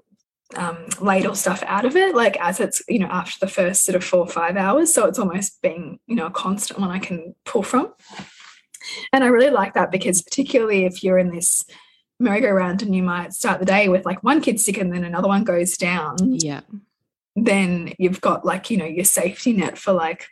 [0.56, 3.96] um, ladle stuff out of it, like as it's, you know, after the first sort
[3.96, 4.94] of four or five hours.
[4.94, 7.94] So it's almost being, you know, a constant one I can pull from.
[9.12, 11.66] And I really like that because, particularly if you're in this
[12.20, 15.28] merry-go-round and you might start the day with like one kid sick and then another
[15.28, 16.16] one goes down.
[16.20, 16.62] Yeah.
[17.36, 20.28] Then you've got like, you know, your safety net for like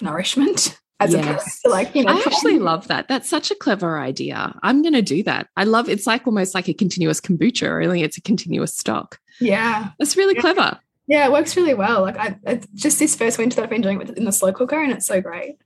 [0.00, 1.24] nourishment as yes.
[1.24, 3.08] opposed to like you know i actually love that.
[3.08, 4.58] That's such a clever idea.
[4.62, 5.48] I'm going to do that.
[5.56, 9.18] I love it's like almost like a continuous kombucha only it's a continuous stock.
[9.40, 9.90] Yeah.
[9.98, 10.40] That's really yeah.
[10.40, 10.80] clever.
[11.06, 12.02] Yeah it works really well.
[12.02, 14.82] Like i just this first winter that i've been doing it in the slow cooker
[14.82, 15.58] and it's so great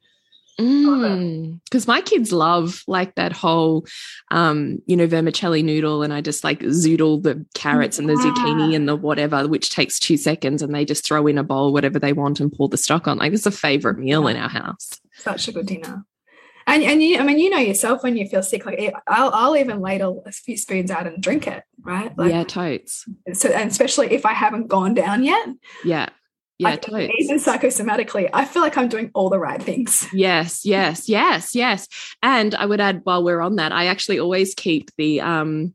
[0.59, 3.87] because mm, my kids love like that whole
[4.31, 8.77] um you know vermicelli noodle and i just like zoodle the carrots and the zucchini
[8.77, 11.99] and the whatever which takes two seconds and they just throw in a bowl whatever
[11.99, 15.01] they want and pour the stock on like it's a favorite meal in our house
[15.23, 16.05] such a good dinner.
[16.67, 18.65] And and you, I mean, you know yourself when you feel sick.
[18.65, 22.17] Like I'll I'll even ladle a few spoons out and drink it, right?
[22.17, 23.05] Like, yeah, totes.
[23.33, 25.49] So and especially if I haven't gone down yet.
[25.85, 26.09] Yeah.
[26.63, 27.13] Yeah, totes.
[27.19, 30.07] Even psychosomatically, I feel like I'm doing all the right things.
[30.13, 31.89] Yes, yes, yes, yes.
[32.23, 35.75] And I would add, while we're on that, I actually always keep the um,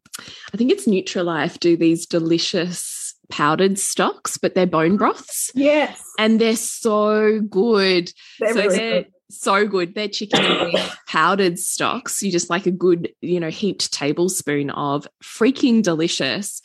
[0.53, 5.51] I think it's Nutrilife do these delicious powdered stocks, but they're bone broths.
[5.53, 6.01] Yes.
[6.17, 8.11] And they're so good.
[8.39, 9.93] They're so really they're, good so good.
[9.93, 12.21] They're chicken and beef powdered stocks.
[12.21, 16.61] You just like a good, you know, heaped tablespoon of freaking delicious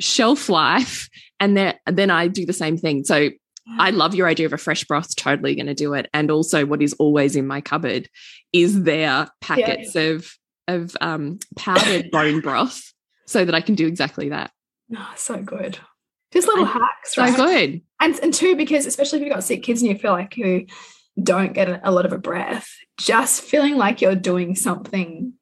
[0.00, 1.08] shelf life.
[1.38, 3.04] And then I do the same thing.
[3.04, 3.30] So
[3.78, 6.08] I love your idea of a fresh broth, totally going to do it.
[6.12, 8.08] And also, what is always in my cupboard
[8.52, 10.02] is their packets yeah.
[10.02, 10.32] of
[10.68, 12.92] of um, powdered bone broth
[13.26, 14.50] so that I can do exactly that.
[14.96, 15.78] Oh, so good.
[16.32, 17.34] Just little and hacks, right?
[17.34, 17.82] So good.
[18.00, 20.66] And, and two, because especially if you've got sick kids and you feel like you
[21.22, 25.34] don't get a lot of a breath, just feeling like you're doing something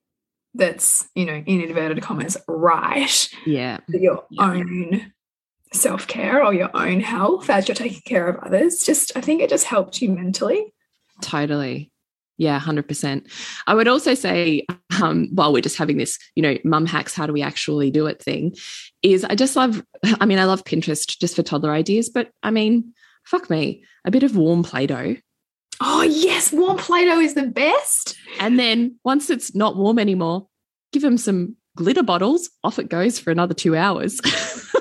[0.54, 3.28] that's, you know, in inverted commas, right.
[3.46, 3.78] Yeah.
[3.88, 4.44] Your yeah.
[4.44, 5.12] own
[5.72, 8.82] self care or your own health as you're taking care of others.
[8.82, 10.74] Just, I think it just helped you mentally.
[11.20, 11.90] Totally.
[12.38, 13.30] Yeah, 100%.
[13.66, 14.64] I would also say,
[15.02, 18.06] um, while we're just having this, you know, mum hacks, how do we actually do
[18.06, 18.56] it thing,
[19.02, 22.50] is I just love, I mean, I love Pinterest just for toddler ideas, but I
[22.50, 22.94] mean,
[23.26, 25.16] fuck me, a bit of warm Play Doh.
[25.82, 28.16] Oh, yes, warm Play Doh is the best.
[28.38, 30.48] And then once it's not warm anymore,
[30.94, 34.18] give them some glitter bottles, off it goes for another two hours.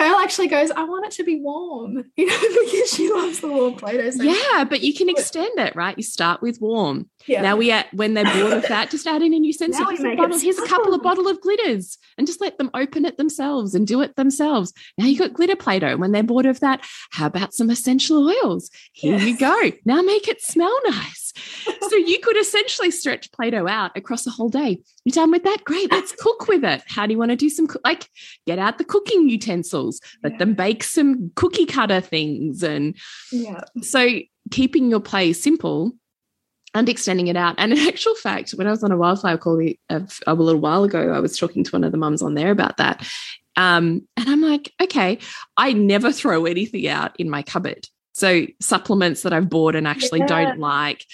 [0.00, 3.48] Pearl actually goes, I want it to be warm, you know, because she loves the
[3.48, 4.10] warm Play-Doh.
[4.12, 5.94] So yeah, but you can extend it, right?
[5.94, 7.10] You start with warm.
[7.26, 7.42] Yeah.
[7.42, 9.84] Now we at when they're bored of that, just add in a new sensor.
[9.84, 13.04] Here's, a, bottle, here's a couple of bottle of glitters and just let them open
[13.04, 14.72] it themselves and do it themselves.
[14.96, 15.96] Now you got glitter Play-Doh.
[15.96, 18.70] When they're bored of that, how about some essential oils?
[18.92, 19.26] Here yes.
[19.26, 19.72] you go.
[19.84, 21.32] Now make it smell nice.
[21.88, 24.80] so you could essentially stretch Play-Doh out across a whole day.
[25.04, 25.64] You're done with that?
[25.64, 25.90] Great.
[25.92, 26.82] Let's cook with it.
[26.86, 28.08] How do you want to do some like
[28.46, 30.38] get out the cooking utensils, let yeah.
[30.38, 32.96] them bake some cookie cutter things and
[33.30, 33.60] yeah.
[33.82, 35.92] So keeping your play simple
[36.74, 37.54] and extending it out.
[37.58, 39.78] And in actual fact, when I was on a wildflower call a,
[40.26, 42.76] a, little while ago, I was talking to one of the mums on there about
[42.78, 43.06] that.
[43.56, 45.18] Um, and I'm like, okay,
[45.56, 47.86] I never throw anything out in my cupboard.
[48.12, 50.26] So supplements that I've bought and actually yeah.
[50.26, 51.04] don't like,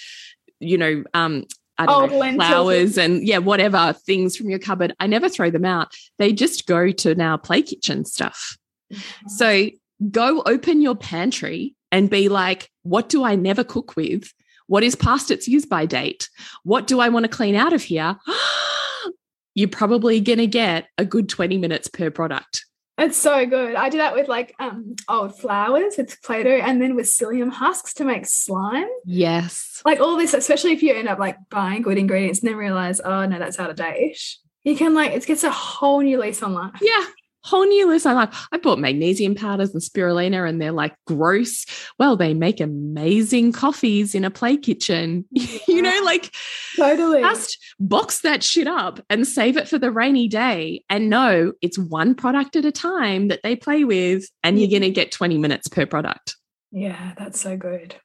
[0.59, 1.45] you know, um,
[1.77, 4.95] I don't know, flowers and yeah, whatever things from your cupboard.
[4.99, 5.93] I never throw them out.
[6.17, 8.57] They just go to now play kitchen stuff.
[8.91, 9.27] Mm-hmm.
[9.29, 9.69] So
[10.09, 14.33] go open your pantry and be like, what do I never cook with?
[14.67, 16.29] What is past its use by date?
[16.63, 18.17] What do I want to clean out of here?
[19.55, 22.65] You're probably going to get a good 20 minutes per product.
[22.99, 23.75] It's so good.
[23.75, 27.93] I do that with like um old flowers, it's Play-Doh, and then with psyllium husks
[27.95, 28.87] to make slime.
[29.05, 29.83] Yes.
[29.85, 32.99] Like all this, especially if you end up like buying good ingredients and then realize,
[32.99, 34.19] oh no, that's out of date.
[34.63, 36.79] You can like it gets a whole new lease on life.
[36.81, 37.05] Yeah
[37.47, 38.05] whole new list.
[38.05, 41.65] I'm like, I bought magnesium powders and spirulina, and they're like gross.
[41.97, 45.25] Well, they make amazing coffees in a play kitchen.
[45.67, 46.33] You know, like
[46.75, 50.83] totally just box that shit up and save it for the rainy day.
[50.89, 54.89] And know it's one product at a time that they play with, and you're gonna
[54.89, 56.35] get 20 minutes per product.
[56.71, 57.95] Yeah, that's so good.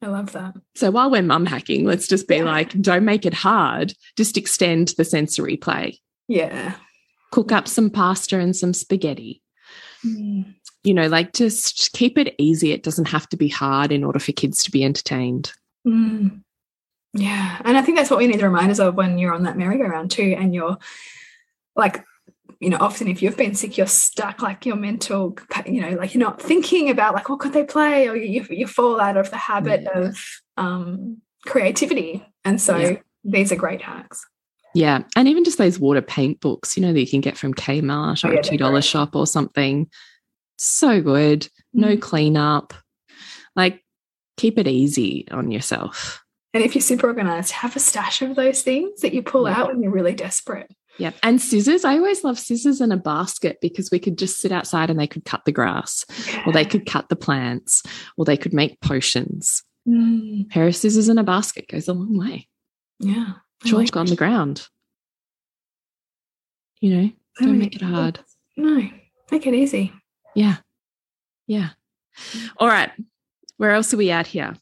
[0.00, 0.54] I love that.
[0.74, 2.44] So while we're mum hacking, let's just be yeah.
[2.44, 3.94] like, don't make it hard.
[4.16, 6.00] Just extend the sensory play.
[6.28, 6.74] Yeah
[7.32, 9.42] cook up some pasta and some spaghetti.
[10.06, 10.54] Mm.
[10.84, 12.70] You know, like just keep it easy.
[12.70, 15.52] It doesn't have to be hard in order for kids to be entertained.
[15.86, 16.42] Mm.
[17.14, 17.60] Yeah.
[17.64, 19.58] And I think that's what we need to remind us of when you're on that
[19.58, 20.36] merry-go-round too.
[20.38, 20.78] And you're
[21.76, 22.04] like,
[22.58, 26.14] you know, often if you've been sick, you're stuck, like your mental, you know, like
[26.14, 29.30] you're not thinking about like what could they play, or you you fall out of
[29.30, 29.98] the habit yeah.
[29.98, 30.18] of
[30.56, 32.24] um, creativity.
[32.44, 32.96] And so yeah.
[33.24, 34.24] these are great hacks.
[34.74, 35.02] Yeah.
[35.16, 38.24] And even just those water paint books, you know, that you can get from Kmart
[38.24, 39.88] or oh, yeah, a $2 shop or something.
[40.58, 41.48] So good.
[41.72, 42.00] No mm.
[42.00, 42.74] cleanup.
[43.54, 43.84] Like,
[44.36, 46.24] keep it easy on yourself.
[46.54, 49.58] And if you're super organized, have a stash of those things that you pull yeah.
[49.58, 50.70] out when you're really desperate.
[50.98, 51.12] Yeah.
[51.22, 51.84] And scissors.
[51.84, 55.06] I always love scissors in a basket because we could just sit outside and they
[55.06, 56.42] could cut the grass yeah.
[56.46, 57.82] or they could cut the plants
[58.18, 59.62] or they could make potions.
[59.88, 60.48] Mm.
[60.48, 62.46] pair of scissors in a basket goes a long way.
[63.00, 63.32] Yeah
[63.64, 64.66] chalk on the ground.
[66.80, 68.20] You know, don't make it hard.
[68.56, 68.88] No,
[69.30, 69.92] make it easy.
[70.34, 70.56] Yeah.
[71.46, 71.70] Yeah.
[72.56, 72.90] All right.
[73.56, 74.54] Where else are we at here?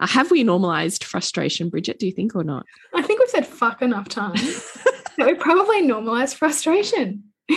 [0.00, 1.98] Uh, have we normalized frustration, Bridget?
[1.98, 2.64] Do you think or not?
[2.94, 4.76] I think we've said fuck enough times
[5.16, 7.24] that we probably normalized frustration.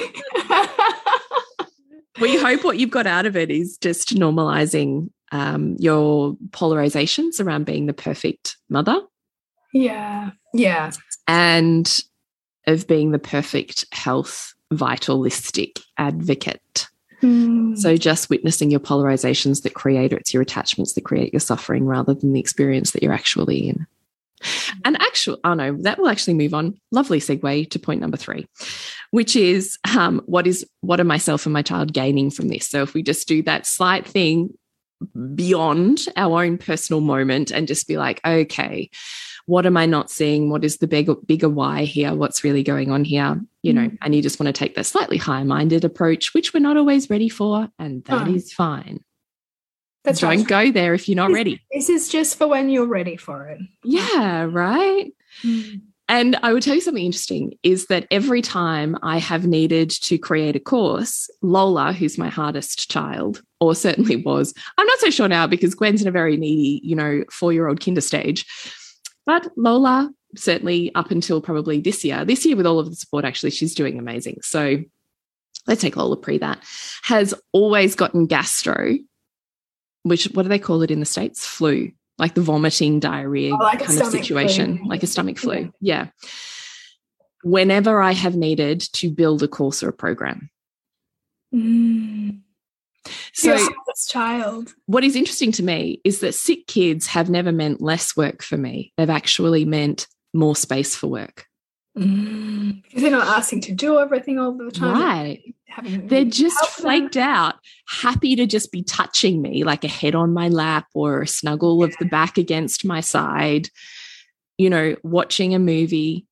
[2.21, 7.65] we hope what you've got out of it is just normalizing um, your polarizations around
[7.65, 9.01] being the perfect mother
[9.73, 10.31] yeah.
[10.53, 10.91] Yeah.
[11.27, 11.99] And
[12.67, 16.87] of being the perfect health vitalistic advocate.
[17.21, 17.77] Mm.
[17.77, 22.13] So just witnessing your polarizations that create it's your attachments that create your suffering rather
[22.13, 23.85] than the experience that you're actually in.
[24.83, 26.79] And actual, oh no, that will actually move on.
[26.91, 28.47] Lovely segue to point number three,
[29.11, 32.67] which is um, what is what are myself and my child gaining from this?
[32.67, 34.49] So if we just do that slight thing
[35.35, 38.89] beyond our own personal moment and just be like, okay,
[39.51, 40.49] what am I not seeing?
[40.49, 42.15] What is the bigger, bigger why here?
[42.15, 43.37] What's really going on here?
[43.63, 43.97] You know, mm.
[44.01, 47.09] and you just want to take that slightly higher minded approach, which we're not always
[47.09, 48.33] ready for, and that oh.
[48.33, 49.03] is fine.
[50.05, 50.47] That's Don't right.
[50.47, 51.61] go there if you're not this, ready.
[51.69, 53.59] This is just for when you're ready for it.
[53.83, 55.11] Yeah, right.
[55.43, 55.81] Mm.
[56.07, 60.17] And I would tell you something interesting is that every time I have needed to
[60.17, 65.27] create a course, Lola, who's my hardest child, or certainly was, I'm not so sure
[65.27, 68.45] now because Gwen's in a very needy, you know, four year old kinder stage.
[69.31, 73.23] But Lola, certainly up until probably this year, this year with all of the support,
[73.23, 74.39] actually, she's doing amazing.
[74.41, 74.79] So
[75.67, 76.59] let's take Lola pre that,
[77.03, 78.97] has always gotten gastro,
[80.03, 81.45] which what do they call it in the States?
[81.45, 81.91] Flu.
[82.17, 84.87] like the vomiting diarrhea Oh, like kind of situation, flu.
[84.89, 85.41] like a stomach Yeah.
[85.41, 85.73] flu.
[85.79, 86.07] Yeah.
[87.43, 90.49] Whenever I have needed to build a course or a program.
[91.55, 92.40] Mm.
[93.33, 93.57] So,
[94.07, 94.73] child.
[94.85, 98.57] what is interesting to me is that sick kids have never meant less work for
[98.57, 98.93] me.
[98.97, 101.45] They've actually meant more space for work.
[101.97, 102.83] Mm.
[102.83, 105.01] Because they're not asking to do everything all the time.
[105.01, 105.41] Right.
[105.83, 106.83] They're just help them.
[106.83, 107.55] flaked out,
[107.87, 111.83] happy to just be touching me, like a head on my lap or a snuggle
[111.83, 113.69] of the back against my side,
[114.57, 116.27] you know, watching a movie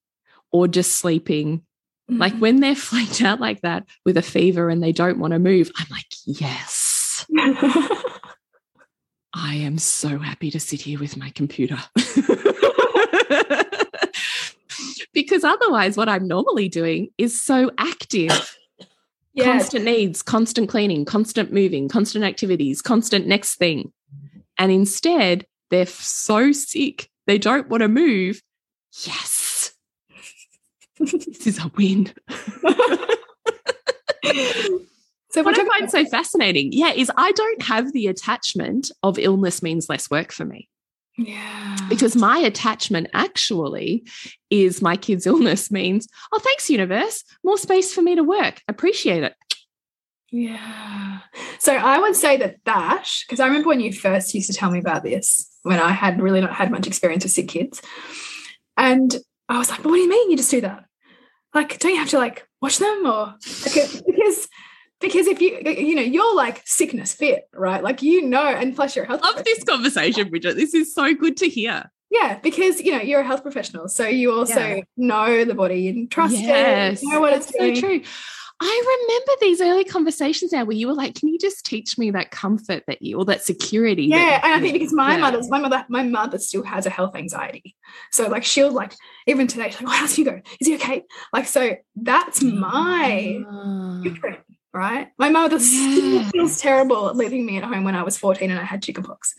[0.52, 1.62] or just sleeping.
[2.10, 2.40] Like Mm.
[2.40, 5.72] when they're flaked out like that with a fever and they don't want to move,
[5.78, 7.26] I'm like, yes,
[9.34, 11.78] I am so happy to sit here with my computer.
[15.14, 18.56] because otherwise, what I'm normally doing is so active.
[19.34, 19.44] yeah.
[19.46, 23.92] constant needs, constant cleaning, constant moving, constant activities, constant next thing.
[24.58, 28.42] And instead, they're so sick, they don't want to move.
[29.06, 29.39] Yes.
[31.12, 32.12] this is a win.
[35.32, 39.64] so What I find so fascinating, yeah, is I don't have the attachment of illness
[39.64, 40.70] means less work for me
[41.20, 41.78] yeah.
[41.90, 44.06] because my attachment actually
[44.50, 48.62] is my kid's illness means, oh, thanks, universe, more space for me to work.
[48.68, 49.36] Appreciate it.
[50.32, 51.20] Yeah.
[51.58, 54.70] So I would say that that, because I remember when you first used to tell
[54.70, 57.82] me about this, when I had really not had much experience with sick kids.
[58.78, 59.16] And
[59.50, 60.86] I was like, but what do you mean you just do that?
[61.54, 63.36] Like, don't you have to like watch them or
[64.06, 64.48] because
[65.02, 67.84] because if you you know you're like sickness fit, right?
[67.84, 70.56] Like you know, and plus you're a health Love this conversation, Bridget.
[70.56, 71.90] This is so good to hear.
[72.12, 74.82] Yeah, because you know you're a health professional, so you also Yeah.
[74.98, 78.02] know the body and trust Yes, it, know what it's so true.
[78.62, 82.12] I remember these early conversations now where you were like, "Can you just teach me
[82.12, 85.22] that comfort that you, or that security?" Yeah, and I think because my Yeah.
[85.22, 87.76] mother's my mother my mother still has a health anxiety,
[88.12, 88.94] so like she'll like
[89.28, 90.42] even today she's like, "Oh, how's Hugo?
[90.60, 94.00] Is he okay?" Like so that's my ah.
[94.04, 94.40] blueprint,
[94.74, 95.08] right?
[95.18, 95.62] My mother Yeah.
[95.62, 98.84] still feels terrible at leaving me at home when I was fourteen and I had
[98.84, 99.34] chickenpox.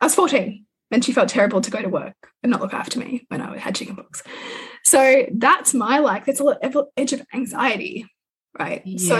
[0.00, 2.98] I was fourteen, and she felt terrible to go to work and not look after
[2.98, 4.22] me when I had chickenpox.
[4.82, 8.06] So that's my like that's a little edge of anxiety,
[8.58, 8.82] right?
[8.98, 9.16] So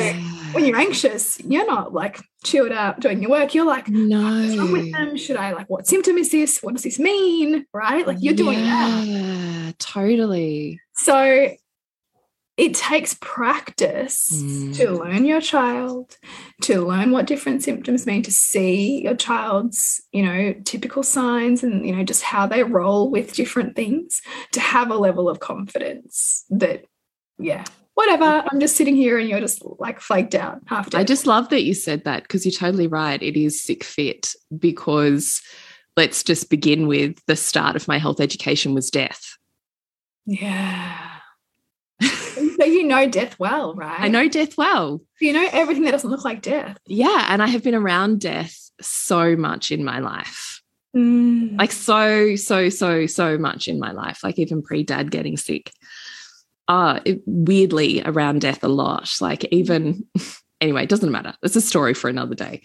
[0.52, 3.54] when you're anxious, you're not like chilled out doing your work.
[3.54, 5.16] You're like, what's wrong with no, them?
[5.16, 6.62] Should I like what symptom is this?
[6.62, 7.66] What does this mean?
[7.72, 8.06] Right?
[8.06, 9.04] Like you're doing that.
[9.06, 10.80] Yeah, totally.
[10.94, 11.50] So
[12.56, 14.74] it takes practice Mm.
[14.76, 16.16] to learn your child,
[16.62, 21.86] to learn what different symptoms mean, to see your child's, you know, typical signs and,
[21.86, 24.22] you know, just how they roll with different things,
[24.52, 26.86] to have a level of confidence that,
[27.38, 27.64] yeah,
[27.96, 30.94] whatever, I'm just sitting here and you're just like flaked out dead.
[30.94, 33.20] I just love that you said that because you're totally right.
[33.20, 35.42] It is sick fit because
[35.96, 39.36] let's just begin with the start of my health education was death.
[40.26, 41.10] yeah.
[42.02, 44.00] so you know death well, right?
[44.00, 45.00] I know death well.
[45.18, 46.76] You know everything that doesn't look like death.
[46.86, 47.26] Yeah.
[47.30, 50.60] And I have been around death so much in my life.
[50.94, 51.58] Mm.
[51.58, 54.20] Like so, so, so, so much in my life.
[54.22, 55.72] Like even pre dad getting sick.
[56.68, 59.10] Uh weirdly around death a lot.
[59.20, 60.06] Like even
[60.60, 61.34] anyway, it doesn't matter.
[61.42, 62.62] It's a story for another day.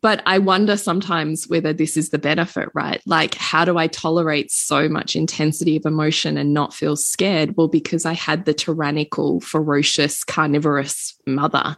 [0.00, 3.00] But I wonder sometimes whether this is the benefit, right?
[3.06, 7.56] Like, how do I tolerate so much intensity of emotion and not feel scared?
[7.56, 11.76] Well, because I had the tyrannical, ferocious, carnivorous mother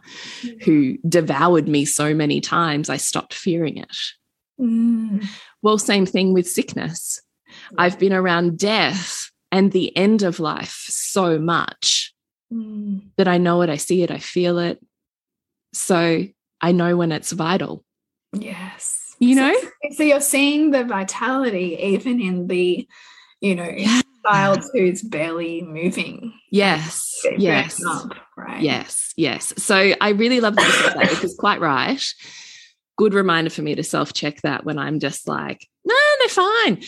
[0.63, 3.97] who devoured me so many times, I stopped fearing it.
[4.59, 5.25] Mm.
[5.61, 7.21] Well, same thing with sickness.
[7.77, 9.24] I've been around death
[9.55, 12.11] and the end of life so much
[12.53, 13.09] Mm.
[13.17, 14.79] that I know it, I see it, I feel it.
[15.73, 16.25] So
[16.61, 17.83] I know when it's vital.
[18.33, 19.15] Yes.
[19.19, 19.55] You know?
[19.93, 22.87] So, you're seeing the vitality even in the,
[23.41, 24.01] you know, Yeah.
[24.23, 26.33] child who's barely moving.
[26.51, 27.19] Yes.
[27.23, 27.83] Getting Yes.
[27.83, 28.61] Up, right.
[28.61, 29.13] Yes.
[29.17, 29.53] Yes.
[29.57, 32.03] So I really love that you said that because quite right.
[32.97, 36.83] Good reminder for me to self check that when I'm just like, no, they're fine.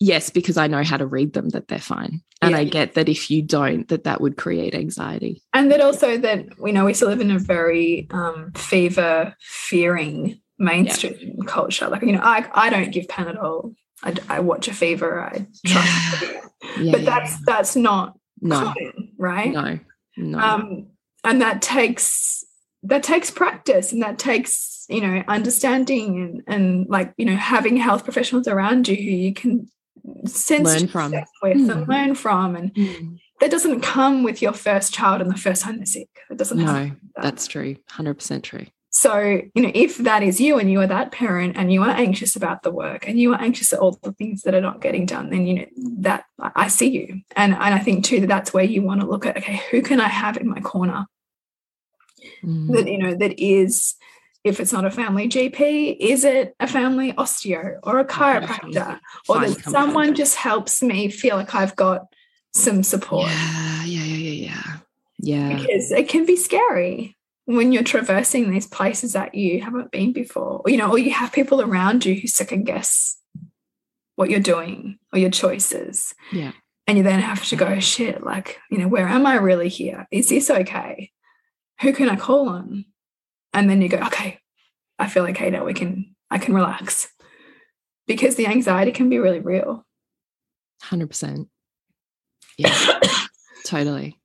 [0.00, 2.22] Yes, because I know how to read them that they're fine.
[2.40, 2.58] And Yeah.
[2.58, 5.42] I get that if you don't, that that would create anxiety.
[5.52, 10.40] And that also that we know we still live in a very um, fever fearing
[10.58, 11.88] mainstream culture.
[11.88, 13.74] Like, you know, I, I don't give Panadol.
[14.02, 15.22] I, I watch a fever.
[15.22, 16.22] I trust.
[16.22, 16.40] Yeah.
[16.78, 19.50] Yeah, but yeah, that's that's not no, common, right?
[19.50, 19.78] no,
[20.18, 20.38] no.
[20.38, 20.88] um,
[21.24, 22.44] and that takes
[22.82, 27.78] that takes practice and that takes you know understanding and, and like you know having
[27.78, 29.68] health professionals around you who you can
[30.26, 31.12] sense Learn from.
[31.12, 31.70] with Mm.
[31.70, 33.18] and learn from and Mm.
[33.40, 36.58] that doesn't come with your first child and the first time they're sick it doesn't
[36.58, 36.66] no,
[37.16, 37.22] that.
[37.22, 37.76] that's true.
[37.88, 38.66] 100% true.
[38.92, 41.90] So, you know, if that is you and you are that parent and you are
[41.90, 44.80] anxious about the work and you are anxious at all the things that are not
[44.80, 45.66] getting done, then, you know,
[46.00, 47.20] that I see you.
[47.36, 49.80] And, and I think too that that's where you want to look at, okay, who
[49.80, 51.06] can I have in my corner
[52.44, 52.72] mm.
[52.74, 53.94] that, you know, that is,
[54.42, 59.40] if it's not a family GP, is it a family osteo or a chiropractor or
[59.40, 62.06] that someone just helps me feel like I've got
[62.52, 63.28] some support?
[63.28, 64.76] Yeah, yeah, yeah, yeah.
[65.18, 65.56] Yeah.
[65.56, 70.62] Because it can be scary when you're traversing these places that you haven't been before,
[70.64, 73.18] or, you know, or you have people around you who second guess
[74.16, 76.14] what you're doing or your choices.
[76.32, 76.52] Yeah.
[76.86, 80.06] And you then have to go, shit, like, you know, where am I really here?
[80.10, 81.10] Is this okay?
[81.82, 82.86] Who can I call on?
[83.52, 84.38] And then you go, okay,
[84.98, 85.64] I feel okay now.
[85.64, 87.08] We can, I can relax
[88.06, 89.84] because the anxiety can be really real.
[90.84, 91.46] 100%.
[92.58, 93.00] Yeah,
[93.66, 94.18] totally.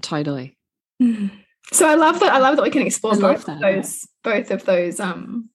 [0.00, 0.56] Totally.
[1.02, 1.30] Mm.
[1.72, 2.32] So I love that.
[2.32, 5.50] I love that we can explore both of those, both of those um,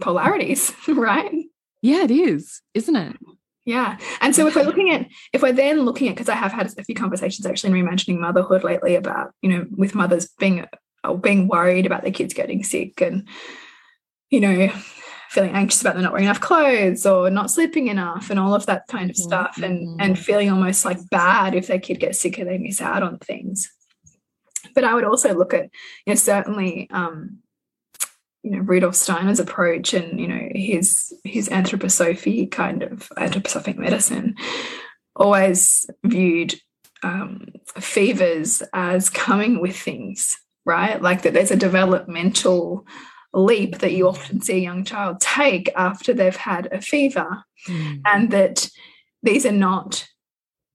[0.00, 1.44] polarities, right?
[1.82, 3.16] Yeah, it is, isn't it?
[3.64, 3.98] Yeah.
[4.20, 6.72] And so if we're looking at, if we're then looking at, because I have had
[6.78, 10.64] a few conversations actually in reimagining motherhood lately about, you know, with mothers being
[11.12, 13.28] being worried about their kids getting sick and,
[14.30, 14.68] you know,
[15.30, 18.66] feeling anxious about them not wearing enough clothes or not sleeping enough and all of
[18.66, 19.28] that kind of mm-hmm.
[19.28, 20.04] stuff and mm -hmm.
[20.04, 23.18] and feeling almost like bad if their kid gets sick and they miss out on
[23.18, 23.74] things
[24.74, 25.70] but I would also look at,
[26.06, 27.38] you know, certainly, um,
[28.42, 34.36] you know, Rudolf Steiner's approach and, you know, his his anthroposophy kind of anthroposophic medicine
[35.16, 36.54] always viewed
[37.02, 37.46] um,
[37.78, 41.00] fevers as coming with things, right?
[41.00, 42.86] Like that there's a developmental
[43.32, 48.00] leap that you often see a young child take after they've had a fever, mm.
[48.04, 48.68] and that
[49.22, 50.06] these are not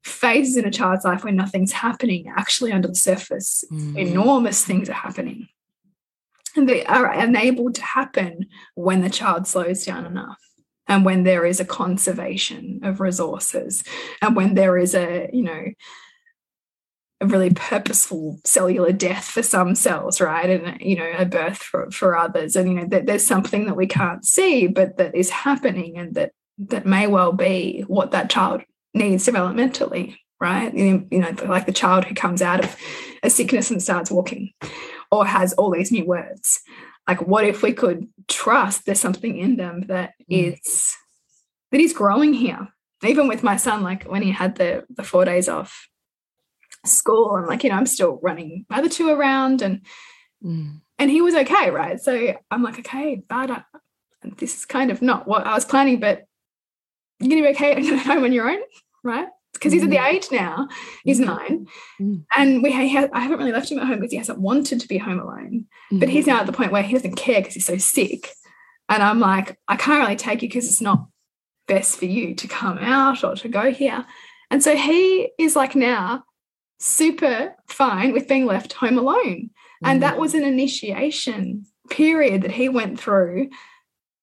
[0.03, 3.97] phases in a child's life when nothing's happening, actually under the surface, mm.
[3.97, 5.47] enormous things are happening.
[6.55, 10.39] And they are enabled to happen when the child slows down enough
[10.87, 13.83] and when there is a conservation of resources
[14.21, 15.65] and when there is a, you know,
[17.21, 20.49] a really purposeful cellular death for some cells, right?
[20.49, 22.55] And, you know, a birth for, for others.
[22.55, 26.15] And, you know, that there's something that we can't see, but that is happening and
[26.15, 28.61] that that may well be what that child
[28.93, 30.73] needs developmentally, right?
[30.73, 32.75] You know, like the child who comes out of
[33.23, 34.51] a sickness and starts walking
[35.11, 36.61] or has all these new words.
[37.07, 40.53] Like, what if we could trust there's something in them that mm.
[40.53, 40.95] is
[41.71, 42.69] that is growing here?
[43.03, 45.88] Even with my son, like when he had the the four days off
[46.85, 49.81] school, and like, you know, I'm still running my other two around and
[50.43, 50.79] mm.
[50.97, 51.99] and he was okay, right?
[51.99, 53.61] So I'm like, okay, but uh,
[54.37, 56.25] this is kind of not what I was planning, but
[57.19, 58.59] you're gonna be okay at home on your own,
[59.03, 59.27] right?
[59.53, 60.13] Because he's at the mm.
[60.13, 60.67] age now,
[61.03, 61.25] he's mm.
[61.25, 61.67] nine,
[61.99, 62.23] mm.
[62.35, 64.87] and we ha I haven't really left him at home because he hasn't wanted to
[64.87, 65.65] be home alone.
[65.91, 65.99] Mm.
[65.99, 68.29] But he's now at the point where he doesn't care because he's so sick,
[68.87, 71.07] and I'm like, I can't really take you because it's not
[71.67, 74.05] best for you to come out or to go here.
[74.51, 76.23] And so he is like now
[76.79, 79.49] super fine with being left home alone.
[79.83, 80.19] And that mm.
[80.19, 83.49] was an initiation period that he went through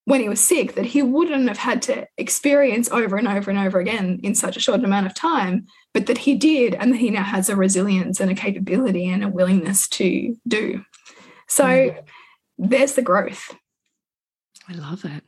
[0.05, 3.59] when he was sick that he wouldn't have had to experience over and over and
[3.59, 6.99] over again in such a short amount of time, but that he did, and that
[6.99, 10.85] he now has a resilience and a capability and a willingness to do.
[11.49, 12.05] So mm.
[12.57, 13.57] there's the growth.
[14.69, 15.25] I love it.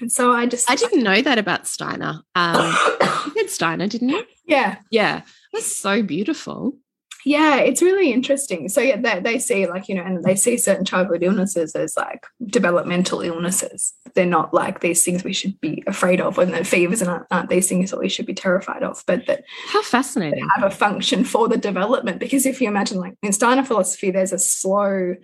[0.00, 2.22] And so I just I didn't know that about Steiner.
[2.34, 2.74] Um,
[3.26, 4.24] you said Steiner, didn't you?
[4.44, 4.78] Yeah.
[4.90, 5.22] Yeah.
[5.52, 6.76] That's so beautiful.
[7.24, 8.68] Yeah it's really interesting.
[8.68, 11.96] So yeah they, they see like you know and they see certain childhood illnesses as
[11.96, 13.92] like developmental illnesses.
[14.14, 16.38] They're not like these things we should be afraid of.
[16.38, 19.44] And the fevers aren't, aren't these things that we should be terrified of but that
[19.68, 20.46] how fascinating.
[20.56, 22.20] have a function for the development.
[22.20, 25.14] Because if you imagine like in steiner philosophy there's a slow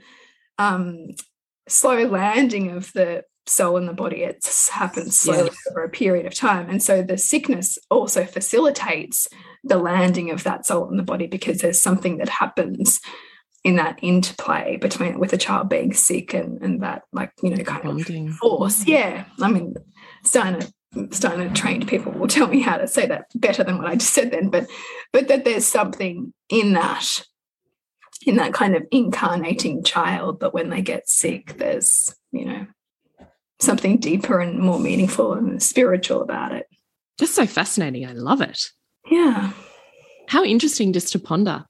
[0.59, 1.09] um
[1.69, 5.71] slow landing of the soul in the body it happens slowly yeah.
[5.71, 9.29] over a period of time and so the sickness also facilitates
[9.63, 13.01] the landing of that soul in the body because there's something that happens
[13.65, 17.63] in that interplay between with a child being sick and and that like you know
[17.65, 18.29] kind Bonding.
[18.29, 18.89] of force mm.
[18.89, 19.75] yeah i mean
[20.23, 20.61] steiner
[21.11, 24.15] steiner trained people will tell me how to say that better than what i just
[24.15, 24.69] said then but
[25.13, 27.25] but that there's something in that
[28.27, 32.67] in that kind of incarnating child that when they get sick there's you know
[33.61, 36.67] something deeper and more meaningful and spiritual about it.
[37.19, 38.07] Just so fascinating.
[38.07, 38.61] I love it.
[39.11, 39.53] Yeah.
[40.29, 41.65] How interesting just to ponder.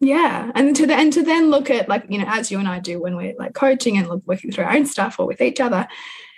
[0.00, 0.52] Yeah.
[0.54, 2.78] And to the and to then look at like, you know, as you and I
[2.78, 5.60] do when we're like coaching and look, working through our own stuff or with each
[5.60, 5.88] other,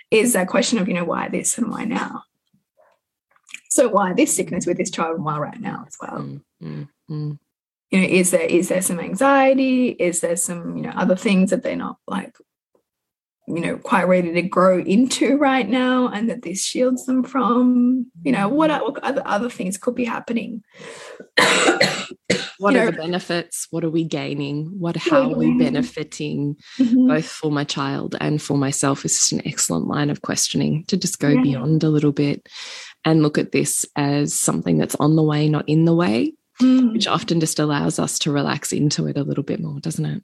[0.09, 2.23] is that question of, you know, why this and why now?
[3.69, 6.19] So why this sickness with this child and why right now as well?
[6.19, 7.39] Mm, mm, mm.
[7.89, 9.89] you know, is there is there some anxiety?
[9.89, 12.35] Is there some, you know, other things that they're not like,
[13.55, 18.07] you know, quite ready to grow into right now and that this shields them from,
[18.23, 20.63] you know, what, what other, other things could be happening?
[22.57, 23.67] what you are know, the benefits?
[23.71, 24.79] What are we gaining?
[24.79, 27.07] What how are we benefiting mm -hmm.
[27.07, 30.97] both for my child and for myself is just an excellent line of questioning to
[30.97, 31.43] just go yeah.
[31.43, 32.49] beyond a little bit
[33.03, 36.93] and look at this as something that's on the way, not in the way mm.
[36.93, 40.23] which often just allows us to relax into it a little bit more, doesn't it?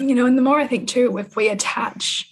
[0.00, 2.30] You know, and the more I think too, if we attach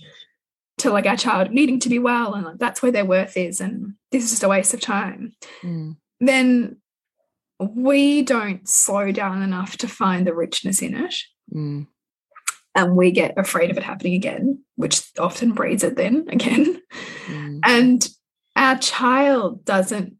[0.78, 3.60] to like our child needing to be well and like that's where their worth is
[3.60, 5.96] and this is just a waste of time, mm.
[6.20, 6.76] then
[7.60, 11.14] we don't slow down enough to find the richness in it.
[11.52, 11.86] Mm.
[12.74, 16.80] And we get afraid of it happening again, which often breeds it then again.
[17.26, 17.60] Mm.
[17.64, 18.08] And
[18.56, 20.14] our child doesn't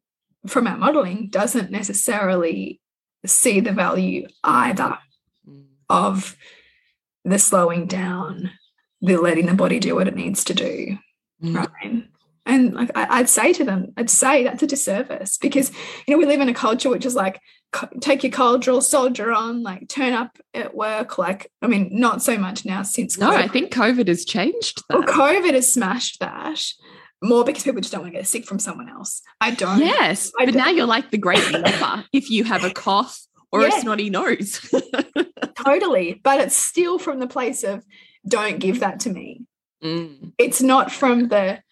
[0.47, 2.81] from our modeling doesn't necessarily
[3.27, 4.99] see the value either
[5.49, 5.65] mm.
[5.89, 6.37] of
[7.25, 8.51] the slowing down,
[9.01, 10.99] the letting the body do what it needs to do.
[11.43, 11.57] Mm.
[11.57, 12.05] Right.
[12.47, 15.71] And like I, would say to them, I'd say that's a disservice because
[16.07, 17.41] you know we live in a culture which is like
[18.01, 21.19] take your cold cultural soldier on, like turn up at work.
[21.19, 23.37] Like I mean, not so much now since no, COVID.
[23.37, 24.99] I think COVID has changed that.
[24.99, 26.61] Well, COVID has smashed that
[27.23, 29.23] more because people just don't want to get sick from someone else.
[29.41, 29.81] I don't.
[29.81, 30.65] Yes, I but don't.
[30.65, 31.43] now you're like the great
[32.13, 33.21] if you have a cough
[33.53, 33.69] or yeah.
[33.69, 34.75] a snotty nose.
[35.55, 37.85] totally, but it's still from the place of
[38.27, 39.43] don't give that to me.
[39.83, 40.33] Mm.
[40.39, 41.63] It's not from the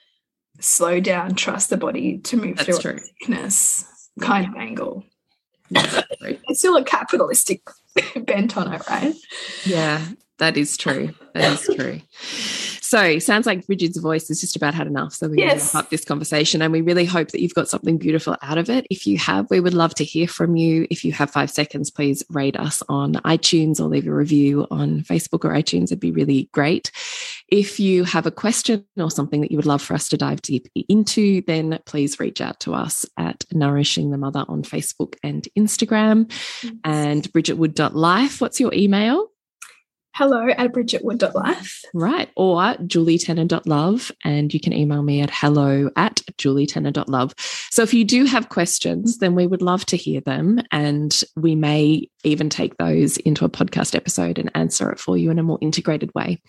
[0.60, 3.84] slow down, trust the body to move That's through sickness
[4.20, 5.04] kind of angle.
[5.70, 7.62] it's still a capitalistic
[8.16, 9.14] bent on it, right?
[9.64, 10.04] Yeah,
[10.38, 11.14] that is true.
[11.34, 12.00] That is true.
[12.86, 15.12] So sounds like Bridget's voice has just about had enough.
[15.12, 15.48] So we're yes.
[15.48, 18.36] going to wrap up this conversation and we really hope that you've got something beautiful
[18.42, 18.86] out of it.
[18.90, 20.86] If you have, we would love to hear from you.
[20.88, 25.00] If you have five seconds, please rate us on iTunes or leave a review on
[25.00, 25.84] Facebook or iTunes.
[25.84, 26.92] It'd be really great.
[27.48, 30.42] If you have a question or something that you would love for us to dive
[30.42, 35.48] deep into, then please reach out to us at Nourishing the Mother on Facebook and
[35.58, 36.30] Instagram
[36.62, 36.72] yes.
[36.84, 38.40] and bridgetwood.life.
[38.40, 39.30] What's your email?
[40.16, 41.82] Hello at bridgetwood.life.
[41.92, 42.30] Right.
[42.36, 44.10] Or julietenner.love.
[44.24, 47.34] And you can email me at hello at julietenner.love.
[47.70, 50.62] So if you do have questions, then we would love to hear them.
[50.72, 55.30] And we may even take those into a podcast episode and answer it for you
[55.30, 56.40] in a more integrated way.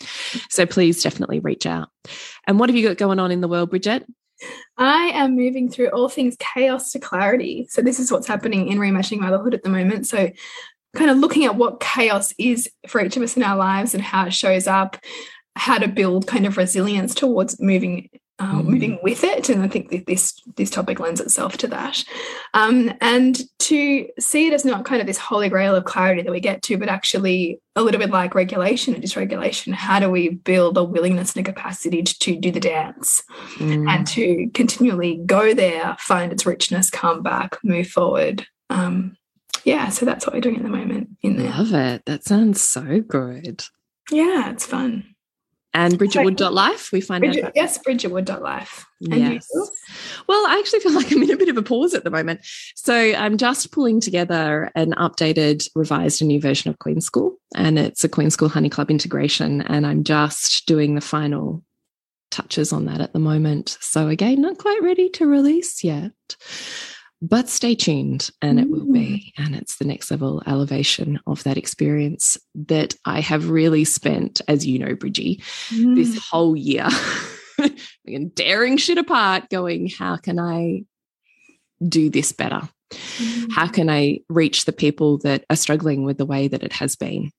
[0.49, 1.89] So please definitely reach out.
[2.47, 4.05] And what have you got going on in the world, Bridget?
[4.77, 7.67] I am moving through all things chaos to clarity.
[7.69, 10.07] So this is what's happening in reimagining motherhood at the moment.
[10.07, 10.29] So
[10.97, 14.03] kind of looking at what chaos is for each of us in our lives and
[14.03, 14.97] how it shows up,
[15.55, 18.65] how to build kind of resilience towards moving uh, mm.
[18.65, 19.49] moving with it.
[19.49, 22.03] And I think this this topic lends itself to that.
[22.53, 26.31] Um, and to see it as not kind of this holy grail of clarity that
[26.31, 29.73] we get to, but actually a little bit like regulation and dysregulation.
[29.73, 33.23] How do we build a willingness and a capacity to, to do the dance
[33.55, 33.89] mm.
[33.89, 38.45] and to continually go there, find its richness, come back, move forward.
[38.69, 39.16] Um,
[39.67, 41.49] yeah, so that's what we're doing at the moment in there.
[41.49, 42.05] Love it.
[42.05, 43.65] That sounds so good.
[44.09, 45.03] Yeah, it's fun.
[45.73, 47.51] And bridgetwood.life, we find Bridget, out.
[47.53, 48.85] Yes, bridgetwood.life.
[49.01, 49.45] Yes.
[50.25, 52.39] Well, I actually feel like I'm in a bit of a pause at the moment.
[52.75, 57.35] So I'm just pulling together an updated, revised, and new version of Queen School.
[57.53, 59.63] And it's a Queen School Honey Club integration.
[59.63, 61.61] And I'm just doing the final
[62.31, 63.77] touches on that at the moment.
[63.81, 66.13] So again, not quite ready to release yet
[67.21, 69.33] but stay tuned and it will be.
[69.37, 69.45] Mm.
[69.45, 74.65] And it's the next level elevation of that experience that I have really spent, as
[74.65, 75.95] you know, Bridgie, mm.
[75.95, 76.87] this whole year
[78.35, 80.83] tearing shit apart, going, how can I
[81.87, 82.61] do this better?
[82.91, 83.51] Mm.
[83.51, 86.95] How can I reach the people that are struggling with the way that it has
[86.95, 87.31] been?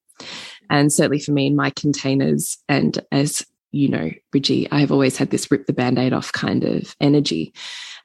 [0.70, 5.16] And certainly for me in my containers, and as you know, Bridgie, I have always
[5.16, 7.52] had this rip the band aid off kind of energy.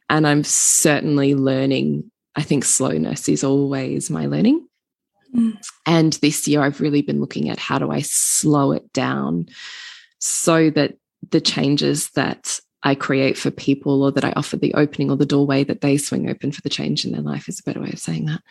[0.09, 2.11] And I'm certainly learning.
[2.35, 4.67] I think slowness is always my learning.
[5.35, 5.57] Mm.
[5.85, 9.47] And this year, I've really been looking at how do I slow it down
[10.19, 10.95] so that
[11.31, 15.25] the changes that I create for people or that I offer the opening or the
[15.25, 17.91] doorway that they swing open for the change in their life is a better way
[17.91, 18.41] of saying that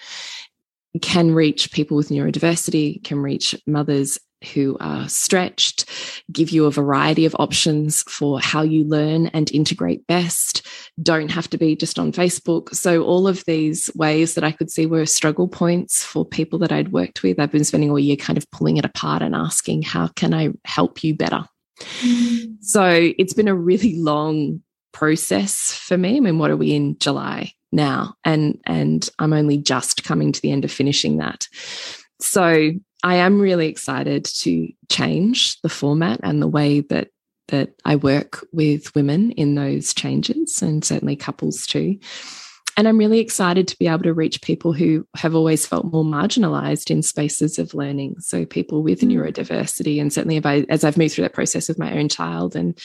[1.01, 5.89] can reach people with neurodiversity, can reach mothers who are stretched,
[6.31, 10.67] give you a variety of options for how you learn and integrate best,
[11.03, 12.75] don't have to be just on Facebook.
[12.75, 16.73] So, all of these ways that I could see were struggle points for people that
[16.73, 19.83] I'd worked with, I've been spending all year kind of pulling it apart and asking,
[19.83, 21.45] how can I help you better?
[22.01, 22.63] Mm.
[22.63, 24.63] So, it's been a really long
[24.93, 26.17] process for me.
[26.17, 27.53] I mean, what are we in July?
[27.73, 31.49] now and and I'm only just coming to the end of finishing that.
[32.21, 32.73] So
[33.03, 37.09] I am really excited to change the format and the way that
[37.49, 41.99] that I work with women in those changes and certainly couples too.
[42.77, 46.05] And I'm really excited to be able to reach people who have always felt more
[46.05, 48.17] marginalized in spaces of learning.
[48.21, 49.13] So, people with mm.
[49.13, 50.41] neurodiversity, and certainly
[50.71, 52.79] as I've moved through that process with my own child and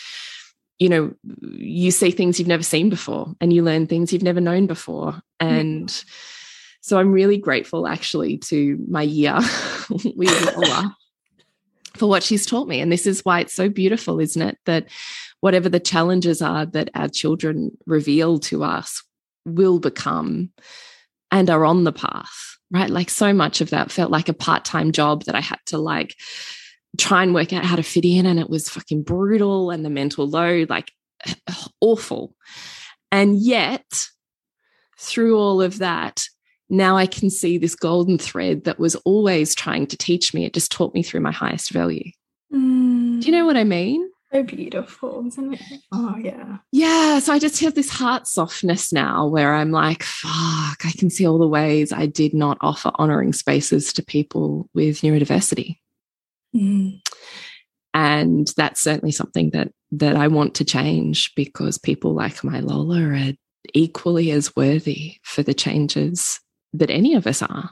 [0.79, 4.41] you know you see things you've never seen before and you learn things you've never
[4.41, 6.05] known before and mm.
[6.87, 9.35] So i'm really grateful actually to my year
[9.89, 10.95] with Lola
[11.95, 12.79] for what she's taught me.
[12.79, 14.87] And this is why it's so beautiful isn't it that
[15.41, 19.03] whatever the challenges are that our children reveal to us
[19.45, 20.51] will become
[21.31, 22.89] and are on the path right?
[22.89, 26.15] Like so much of that felt like a part-time job that i had to like
[26.97, 29.89] try and work out how to fit in and it was fucking brutal and the
[29.89, 30.91] mental load like
[31.81, 32.33] awful.
[33.11, 33.85] And yet
[34.97, 36.27] through all of that
[36.69, 40.45] now i can see this golden thread that was always trying to teach me.
[40.45, 42.11] It just taught me through my highest value.
[42.53, 43.21] Mm.
[43.21, 44.09] do you know what i mean?
[44.31, 45.61] So beautiful isn't it?
[45.91, 46.57] Oh yeah.
[46.71, 51.09] Yeah so i just have this heart softness now where i'm like fuck i can
[51.09, 55.77] see all the ways i did not offer honoring spaces to people with neurodiversity.
[56.55, 57.01] Mm.
[57.93, 63.01] And that's certainly something that that I want to change because people like my Lola
[63.01, 63.33] are
[63.73, 66.39] equally as worthy for the changes
[66.77, 67.71] that any of us are.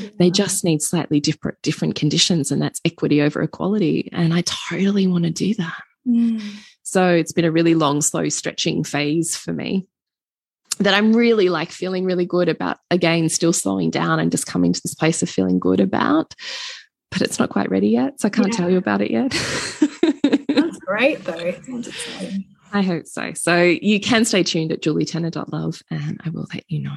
[0.00, 0.08] Yeah.
[0.18, 4.08] They just need slightly different different conditions, and that's equity over equality.
[4.12, 5.82] And I totally want to do that.
[6.06, 6.42] Mm.
[6.82, 9.86] So it's been a really long, slow stretching phase for me
[10.78, 14.72] that I'm really like feeling really good about again, still slowing down and just coming
[14.72, 16.34] to this place of feeling good about
[17.10, 18.20] but it's not quite ready yet.
[18.20, 18.56] So I can't yeah.
[18.56, 19.30] tell you about it yet.
[20.48, 21.52] That's great, though.
[21.62, 22.44] Sounds exciting.
[22.72, 23.32] I hope so.
[23.32, 26.96] So you can stay tuned at julietenner.love and I will let you know.